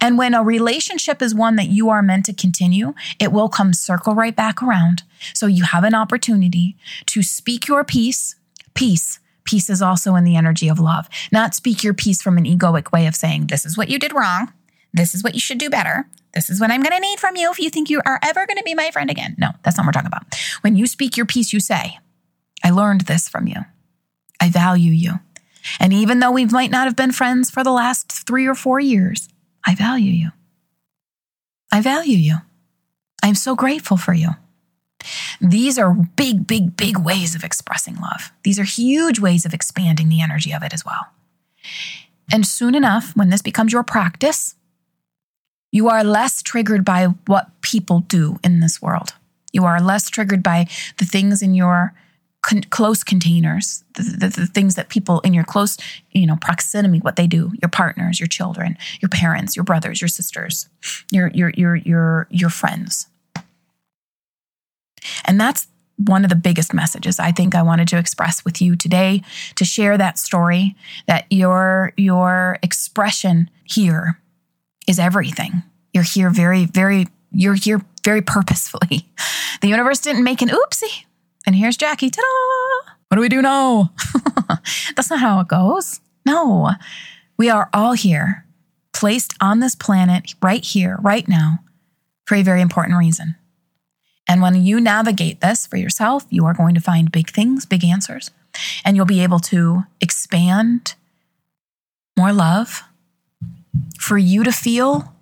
And 0.01 0.19
when 0.19 0.35
a 0.35 0.43
relationship 0.43 1.23
is 1.23 1.35
one 1.35 1.57
that 1.57 1.69
you 1.69 1.91
are 1.91 2.03
meant 2.03 2.25
to 2.27 2.33
continue, 2.33 2.95
it 3.21 3.33
will 3.33 3.49
come 3.49 3.73
circle 3.73 4.15
right 4.15 4.35
back 4.35 4.63
around. 4.63 5.03
So 5.35 5.47
you 5.47 5.65
have 5.65 5.85
an 5.85 5.95
opportunity 5.95 6.77
to 7.07 7.23
speak 7.23 7.69
your 7.69 7.85
piece, 7.85 8.37
peace. 8.77 9.19
Peace 9.45 9.71
is 9.71 9.83
also 9.83 10.15
in 10.15 10.25
the 10.25 10.37
energy 10.37 10.69
of 10.69 10.79
love. 10.79 11.09
Not 11.33 11.55
speak 11.55 11.83
your 11.83 11.95
peace 11.95 12.23
from 12.23 12.37
an 12.37 12.45
egoic 12.45 12.93
way 12.93 13.07
of 13.07 13.15
saying, 13.15 13.47
this 13.47 13.65
is 13.65 13.77
what 13.77 13.89
you 13.89 13.99
did 13.99 14.15
wrong. 14.15 14.53
This 14.93 15.15
is 15.15 15.23
what 15.25 15.35
you 15.35 15.41
should 15.41 15.59
do 15.59 15.71
better. 15.71 16.07
This 16.35 16.51
is 16.51 16.61
what 16.61 16.71
I'm 16.71 16.83
going 16.83 16.93
to 16.93 17.01
need 17.01 17.19
from 17.19 17.37
you 17.37 17.51
if 17.51 17.59
you 17.59 17.71
think 17.71 17.89
you 17.89 18.03
are 18.05 18.21
ever 18.23 18.47
going 18.47 18.59
to 18.59 18.63
be 18.63 18.75
my 18.75 18.91
friend 18.91 19.11
again. 19.11 19.35
No, 19.39 19.51
that's 19.63 19.77
not 19.77 19.85
what 19.85 19.89
we're 19.89 20.01
talking 20.01 20.09
about. 20.09 20.35
When 20.61 20.77
you 20.77 20.87
speak 20.87 21.17
your 21.17 21.27
peace, 21.27 21.53
you 21.53 21.61
say, 21.61 21.99
I 22.63 22.71
learned 22.71 23.03
this 23.03 23.29
from 23.29 23.47
you. 23.47 23.65
I 24.41 24.51
value 24.51 24.93
you. 24.93 25.15
And 25.81 25.93
even 25.93 26.21
though 26.21 26.31
we 26.31 26.45
might 26.45 26.71
not 26.71 26.87
have 26.87 26.97
been 26.97 27.13
friends 27.13 27.51
for 27.51 27.65
the 27.65 27.73
last 27.73 28.13
three 28.27 28.47
or 28.47 28.55
four 28.55 28.81
years, 28.81 29.29
I 29.67 29.75
value 29.75 30.13
you. 30.13 30.31
I 31.73 31.81
value 31.81 32.19
you. 32.19 32.37
I'm 33.23 33.35
so 33.35 33.55
grateful 33.57 33.97
for 33.97 34.13
you. 34.13 34.31
These 35.41 35.79
are 35.79 35.93
big, 35.93 36.47
big, 36.47 36.77
big 36.77 36.99
ways 36.99 37.35
of 37.35 37.45
expressing 37.45 37.97
love. 37.97 38.33
These 38.43 38.59
are 38.59 38.65
huge 38.65 39.19
ways 39.19 39.45
of 39.45 39.55
expanding 39.55 40.09
the 40.09 40.21
energy 40.21 40.53
of 40.53 40.63
it 40.63 40.75
as 40.75 40.85
well. 40.85 41.07
And 42.33 42.47
soon 42.47 42.75
enough, 42.75 43.17
when 43.17 43.31
this 43.31 43.43
becomes 43.43 43.73
your 43.73 43.85
practice, 43.85 44.55
you 45.73 45.89
are 45.89 46.03
less 46.03 46.43
triggered 46.43 46.85
by 46.85 47.07
what 47.27 47.51
people 47.61 48.01
do 48.01 48.39
in 48.43 48.61
this 48.61 48.81
world. 48.81 49.15
You 49.53 49.65
are 49.65 49.81
less 49.81 50.09
triggered 50.09 50.43
by 50.43 50.67
the 50.99 51.05
things 51.05 51.43
in 51.43 51.55
your 51.55 51.95
con- 52.43 52.63
close 52.71 53.03
containers, 53.03 53.85
the, 53.95 54.03
the, 54.03 54.29
the, 54.41 54.47
things 54.47 54.75
that 54.77 54.89
people 54.89 55.21
in 55.21 55.35
your 55.35 55.45
close, 55.45 55.77
you 56.13 56.27
know, 56.27 56.37
proximity, 56.41 57.01
what 57.01 57.17
they 57.17 57.27
do, 57.27 57.53
your 57.61 57.69
partners, 57.69 58.21
your 58.21 58.27
children, 58.27 58.77
your 59.01 59.09
parents, 59.09 59.57
your 59.57 59.65
brothers, 59.65 60.01
your 60.01 60.09
sisters, 60.09 60.69
your 61.11 61.29
your 61.29 61.51
your 61.51 61.77
your 61.77 62.27
your 62.31 62.51
friends. 62.51 63.07
And 65.25 65.41
that's 65.41 65.67
one 65.97 66.25
of 66.25 66.31
the 66.31 66.37
biggest 66.37 66.75
messages 66.75 67.19
I 67.19 67.33
think 67.33 67.55
I 67.55 67.63
wanted 67.63 67.89
to 67.89 67.99
express 67.99 68.45
with 68.45 68.61
you 68.61 68.77
today 68.77 69.23
to 69.55 69.65
share 69.65 69.97
that 69.97 70.19
story 70.19 70.77
that 71.07 71.25
your 71.31 71.93
your 71.97 72.59
expression 72.63 73.49
here 73.65 74.21
is 74.87 74.99
everything. 74.99 75.63
You're 75.95 76.05
here 76.05 76.31
very 76.31 76.67
very 76.67 77.09
you're 77.33 77.55
here 77.55 77.81
very 78.05 78.23
purposefully. 78.23 79.09
The 79.63 79.69
universe 79.69 80.01
didn't 80.01 80.23
make 80.23 80.43
an 80.43 80.51
oopsie 80.51 81.07
and 81.47 81.55
here's 81.55 81.77
Jackie. 81.77 82.11
Ta 82.11 82.21
da! 82.21 82.93
What 83.09 83.17
do 83.17 83.21
we 83.21 83.29
do 83.29 83.41
now? 83.41 83.93
That's 84.97 85.09
not 85.09 85.21
how 85.21 85.41
it 85.41 85.49
goes. 85.49 86.01
No, 86.27 86.73
we 87.39 87.49
are 87.49 87.71
all 87.73 87.93
here, 87.93 88.45
placed 88.93 89.35
on 89.41 89.61
this 89.61 89.77
planet 89.77 90.35
right 90.43 90.65
here, 90.65 90.99
right 91.01 91.27
now, 91.29 91.61
for 92.27 92.35
a 92.35 92.43
very 92.43 92.61
important 92.61 92.99
reason. 92.99 93.37
And 94.29 94.43
when 94.43 94.55
you 94.65 94.81
navigate 94.81 95.41
this 95.41 95.67
for 95.67 95.77
yourself, 95.77 96.25
you 96.31 96.45
are 96.47 96.55
going 96.55 96.75
to 96.75 96.81
find 96.81 97.13
big 97.13 97.31
things, 97.31 97.65
big 97.65 97.85
answers, 97.85 98.31
and 98.85 98.97
you'll 98.97 99.07
be 99.07 99.23
able 99.23 99.39
to 99.41 99.85
expand 100.01 100.95
more 102.17 102.33
love 102.33 102.83
for 103.99 104.19
you 104.19 104.43
to 104.43 104.53
feel 104.53 105.17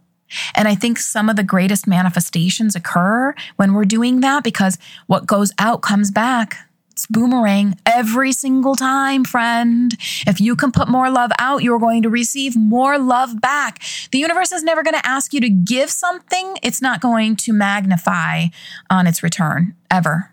and 0.55 0.69
I 0.69 0.75
think 0.75 0.99
some 0.99 1.29
of 1.29 1.37
the 1.37 1.43
greatest 1.43 1.87
manifestations 1.87 2.75
occur 2.75 3.35
when 3.57 3.75
we're 3.75 3.85
doing 3.85 4.21
that 4.21 4.45
because 4.45 4.79
what 5.07 5.27
goes 5.27 5.53
out 5.59 5.83
comes 5.83 6.11
back. 6.11 6.57
It's 7.05 7.11
boomerang 7.11 7.77
every 7.85 8.33
single 8.33 8.77
time, 8.77 9.25
friend. 9.25 9.95
If 10.27 10.41
you 10.41 10.57
can 10.57 10.73
put 10.73 10.89
more 10.89 11.11
love 11.11 11.33
out, 11.39 11.63
you're 11.63 11.79
going 11.79 12.01
to 12.05 12.09
receive 12.09 12.57
more 12.57 12.99
love 12.99 13.43
back. 13.43 13.83
The 14.11 14.17
universe 14.17 14.53
is 14.53 14.63
never 14.63 14.83
going 14.83 14.95
to 14.95 15.07
ask 15.07 15.35
you 15.35 15.41
to 15.41 15.51
give 15.51 15.91
something, 15.91 16.57
it's 16.63 16.81
not 16.81 17.03
going 17.03 17.37
to 17.37 17.53
magnify 17.53 18.47
on 18.89 19.07
its 19.07 19.23
return, 19.23 19.75
ever. 19.91 20.33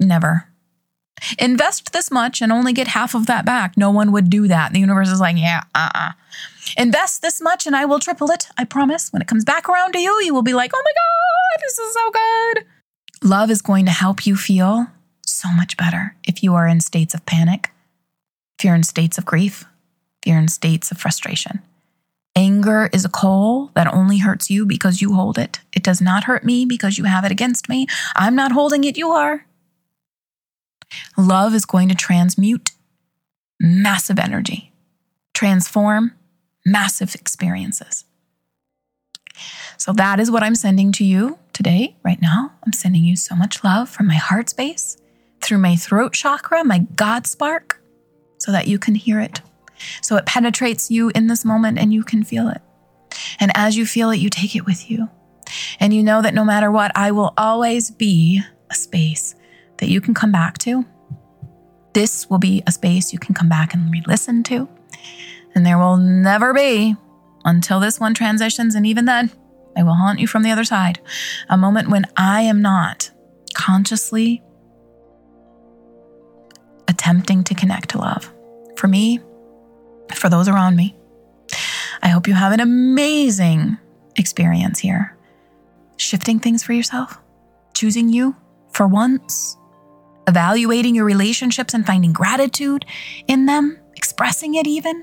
Never. 0.00 0.48
Invest 1.38 1.92
this 1.92 2.10
much 2.10 2.40
and 2.40 2.52
only 2.52 2.72
get 2.72 2.88
half 2.88 3.14
of 3.14 3.26
that 3.26 3.44
back. 3.44 3.76
No 3.76 3.90
one 3.90 4.10
would 4.10 4.30
do 4.30 4.48
that. 4.48 4.72
The 4.72 4.80
universe 4.80 5.10
is 5.10 5.20
like, 5.20 5.36
yeah, 5.36 5.64
uh 5.74 5.90
uh-uh. 5.94 6.08
uh 6.08 6.12
Invest 6.78 7.20
this 7.20 7.42
much 7.42 7.66
and 7.66 7.76
I 7.76 7.84
will 7.84 7.98
triple 7.98 8.30
it. 8.30 8.48
I 8.56 8.64
promise. 8.64 9.12
When 9.12 9.20
it 9.20 9.28
comes 9.28 9.44
back 9.44 9.68
around 9.68 9.92
to 9.92 9.98
you, 9.98 10.22
you 10.24 10.32
will 10.32 10.40
be 10.40 10.54
like, 10.54 10.70
oh 10.74 10.82
my 10.82 10.92
God, 10.96 11.62
this 11.66 11.78
is 11.78 11.92
so 11.92 12.10
good. 12.10 12.64
Love 13.28 13.50
is 13.50 13.60
going 13.60 13.84
to 13.84 13.90
help 13.90 14.26
you 14.26 14.36
feel 14.36 14.86
so 15.30 15.48
much 15.50 15.76
better 15.76 16.16
if 16.26 16.42
you 16.42 16.54
are 16.54 16.66
in 16.66 16.80
states 16.80 17.14
of 17.14 17.24
panic, 17.26 17.70
if 18.58 18.64
you're 18.64 18.74
in 18.74 18.82
states 18.82 19.18
of 19.18 19.24
grief, 19.24 19.64
if 20.22 20.28
you're 20.28 20.38
in 20.38 20.48
states 20.48 20.90
of 20.90 20.98
frustration. 20.98 21.60
Anger 22.36 22.88
is 22.92 23.04
a 23.04 23.08
coal 23.08 23.70
that 23.74 23.92
only 23.92 24.18
hurts 24.18 24.48
you 24.48 24.64
because 24.64 25.00
you 25.00 25.14
hold 25.14 25.38
it. 25.38 25.60
It 25.72 25.82
does 25.82 26.00
not 26.00 26.24
hurt 26.24 26.44
me 26.44 26.64
because 26.64 26.96
you 26.96 27.04
have 27.04 27.24
it 27.24 27.32
against 27.32 27.68
me. 27.68 27.86
I'm 28.14 28.36
not 28.36 28.52
holding 28.52 28.84
it, 28.84 28.96
you 28.96 29.10
are. 29.10 29.44
Love 31.16 31.54
is 31.54 31.64
going 31.64 31.88
to 31.88 31.94
transmute 31.94 32.70
massive 33.60 34.18
energy, 34.18 34.72
transform 35.34 36.12
massive 36.64 37.14
experiences. 37.14 38.04
So 39.76 39.92
that 39.92 40.20
is 40.20 40.30
what 40.30 40.42
I'm 40.42 40.54
sending 40.54 40.92
to 40.92 41.04
you 41.04 41.38
today, 41.52 41.96
right 42.04 42.20
now. 42.20 42.52
I'm 42.64 42.72
sending 42.72 43.04
you 43.04 43.16
so 43.16 43.34
much 43.34 43.64
love 43.64 43.88
from 43.88 44.06
my 44.06 44.14
heart 44.14 44.48
space, 44.48 44.96
through 45.40 45.58
my 45.58 45.76
throat 45.76 46.12
chakra, 46.12 46.64
my 46.64 46.80
God 46.96 47.26
spark, 47.26 47.80
so 48.38 48.52
that 48.52 48.66
you 48.66 48.78
can 48.78 48.94
hear 48.94 49.20
it. 49.20 49.40
So 50.02 50.16
it 50.16 50.26
penetrates 50.26 50.90
you 50.90 51.10
in 51.14 51.26
this 51.26 51.44
moment 51.44 51.78
and 51.78 51.92
you 51.92 52.02
can 52.02 52.24
feel 52.24 52.48
it. 52.48 52.60
And 53.40 53.52
as 53.54 53.76
you 53.76 53.86
feel 53.86 54.10
it, 54.10 54.18
you 54.18 54.30
take 54.30 54.56
it 54.56 54.66
with 54.66 54.90
you. 54.90 55.08
And 55.80 55.94
you 55.94 56.02
know 56.02 56.20
that 56.22 56.34
no 56.34 56.44
matter 56.44 56.70
what, 56.70 56.92
I 56.94 57.10
will 57.10 57.32
always 57.36 57.90
be 57.90 58.42
a 58.70 58.74
space 58.74 59.34
that 59.78 59.88
you 59.88 60.00
can 60.00 60.14
come 60.14 60.32
back 60.32 60.58
to. 60.58 60.84
This 61.94 62.28
will 62.28 62.38
be 62.38 62.62
a 62.66 62.72
space 62.72 63.12
you 63.12 63.18
can 63.18 63.34
come 63.34 63.48
back 63.48 63.74
and 63.74 63.90
re 63.90 64.02
listen 64.06 64.42
to. 64.44 64.68
And 65.54 65.64
there 65.64 65.78
will 65.78 65.96
never 65.96 66.52
be, 66.52 66.96
until 67.44 67.80
this 67.80 67.98
one 67.98 68.14
transitions, 68.14 68.74
and 68.74 68.86
even 68.86 69.06
then, 69.06 69.30
I 69.76 69.82
will 69.82 69.94
haunt 69.94 70.20
you 70.20 70.26
from 70.26 70.42
the 70.42 70.50
other 70.50 70.64
side, 70.64 71.00
a 71.48 71.56
moment 71.56 71.88
when 71.88 72.04
I 72.16 72.42
am 72.42 72.60
not 72.60 73.10
consciously 73.54 74.42
attempting 77.08 77.42
to 77.42 77.54
connect 77.54 77.88
to 77.90 77.98
love. 77.98 78.30
For 78.76 78.86
me, 78.86 79.18
for 80.14 80.28
those 80.28 80.46
around 80.46 80.76
me, 80.76 80.94
I 82.02 82.08
hope 82.08 82.28
you 82.28 82.34
have 82.34 82.52
an 82.52 82.60
amazing 82.60 83.78
experience 84.16 84.78
here. 84.78 85.16
Shifting 85.96 86.38
things 86.38 86.62
for 86.62 86.74
yourself, 86.74 87.18
choosing 87.72 88.10
you 88.10 88.36
for 88.72 88.86
once, 88.86 89.56
evaluating 90.26 90.94
your 90.94 91.06
relationships 91.06 91.72
and 91.72 91.86
finding 91.86 92.12
gratitude 92.12 92.84
in 93.26 93.46
them, 93.46 93.78
expressing 93.96 94.54
it 94.56 94.66
even. 94.66 95.02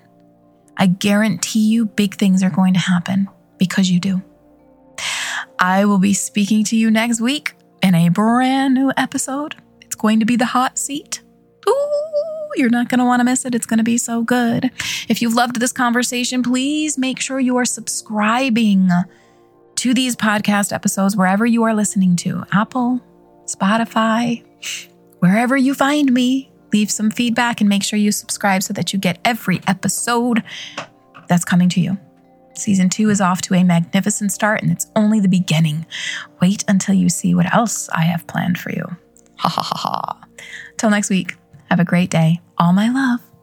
I 0.78 0.88
guarantee 0.88 1.68
you 1.68 1.86
big 1.86 2.16
things 2.16 2.44
are 2.44 2.52
going 2.52 2.76
to 2.76 2.80
happen 2.80 3.30
because 3.58 3.90
you 3.90 4.00
do. 4.00 4.22
I 5.58 5.86
will 5.86 5.98
be 5.98 6.14
speaking 6.14 6.64
to 6.66 6.76
you 6.76 6.92
next 6.92 7.20
week 7.20 7.56
in 7.82 7.96
a 7.96 8.10
brand 8.10 8.76
new 8.76 8.92
episode. 8.96 9.56
It's 9.82 9.96
going 9.96 10.20
to 10.20 10.26
be 10.26 10.36
the 10.36 10.46
hot 10.46 10.78
seat. 10.78 11.22
Ooh, 11.68 12.52
you're 12.56 12.70
not 12.70 12.90
going 12.90 13.00
to 13.00 13.06
want 13.06 13.20
to 13.20 13.24
miss 13.24 13.46
it. 13.46 13.56
It's 13.56 13.66
going 13.66 13.78
to 13.80 13.84
be 13.84 13.98
so 13.98 14.24
good. 14.24 14.72
If 15.10 15.22
you've 15.22 15.34
loved 15.34 15.60
this 15.60 15.72
conversation, 15.72 16.44
please 16.44 16.98
make 16.98 17.20
sure 17.20 17.40
you 17.40 17.58
are 17.58 17.66
subscribing 17.66 18.90
to 19.76 19.94
these 19.94 20.16
podcast 20.16 20.72
episodes 20.72 21.16
wherever 21.16 21.46
you 21.46 21.64
are 21.64 21.74
listening 21.74 22.16
to 22.18 22.44
Apple, 22.52 23.02
Spotify, 23.46 24.44
wherever 25.20 25.58
you 25.58 25.74
find 25.74 26.12
me. 26.14 26.52
Leave 26.74 26.92
some 26.92 27.12
feedback 27.12 27.62
and 27.62 27.70
make 27.70 27.84
sure 27.84 27.98
you 27.98 28.12
subscribe 28.12 28.64
so 28.64 28.74
that 28.74 28.92
you 28.92 29.00
get 29.00 29.20
every 29.24 29.62
episode 29.68 30.44
that's 31.28 31.46
coming 31.46 31.70
to 31.70 31.80
you. 31.80 31.98
Season 32.56 32.90
two 32.90 33.10
is 33.10 33.22
off 33.22 33.42
to 33.44 33.54
a 33.54 33.64
magnificent 33.64 34.32
start, 34.32 34.62
and 34.62 34.72
it's 34.72 34.90
only 34.96 35.20
the 35.20 35.28
beginning. 35.28 35.86
Wait 36.42 36.64
until 36.68 36.96
you 36.96 37.10
see 37.10 37.36
what 37.36 37.54
else 37.54 37.90
I 37.90 38.02
have 38.04 38.28
planned 38.28 38.58
for 38.58 38.72
you. 38.72 38.84
Ha 39.38 39.50
ha 39.50 39.62
ha 39.62 39.78
ha. 39.78 40.28
Till 40.78 40.90
next 40.90 41.10
week, 41.10 41.36
have 41.70 41.80
a 41.80 41.86
great 41.86 42.10
day. 42.10 42.42
All 42.58 42.74
my 42.74 42.90
love. 42.90 43.35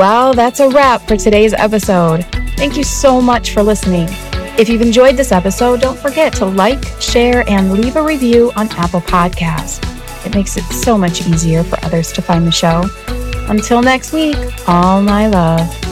Well, 0.00 0.32
that's 0.32 0.60
a 0.60 0.68
wrap 0.70 1.02
for 1.02 1.18
today's 1.18 1.52
episode. 1.52 2.24
Thank 2.56 2.78
you 2.78 2.84
so 2.84 3.20
much 3.20 3.50
for 3.50 3.62
listening. 3.62 4.08
If 4.58 4.66
you've 4.70 4.80
enjoyed 4.80 5.18
this 5.18 5.30
episode, 5.30 5.82
don't 5.82 5.98
forget 5.98 6.32
to 6.36 6.46
like, 6.46 6.82
share, 7.02 7.46
and 7.50 7.70
leave 7.70 7.96
a 7.96 8.02
review 8.02 8.50
on 8.56 8.70
Apple 8.78 9.02
Podcasts. 9.02 9.78
It 10.24 10.34
makes 10.34 10.56
it 10.56 10.62
so 10.62 10.96
much 10.96 11.26
easier 11.26 11.62
for 11.62 11.76
others 11.84 12.12
to 12.12 12.22
find 12.22 12.46
the 12.46 12.50
show. 12.50 12.82
Until 13.50 13.82
next 13.82 14.14
week, 14.14 14.38
all 14.66 15.02
my 15.02 15.26
love. 15.26 15.89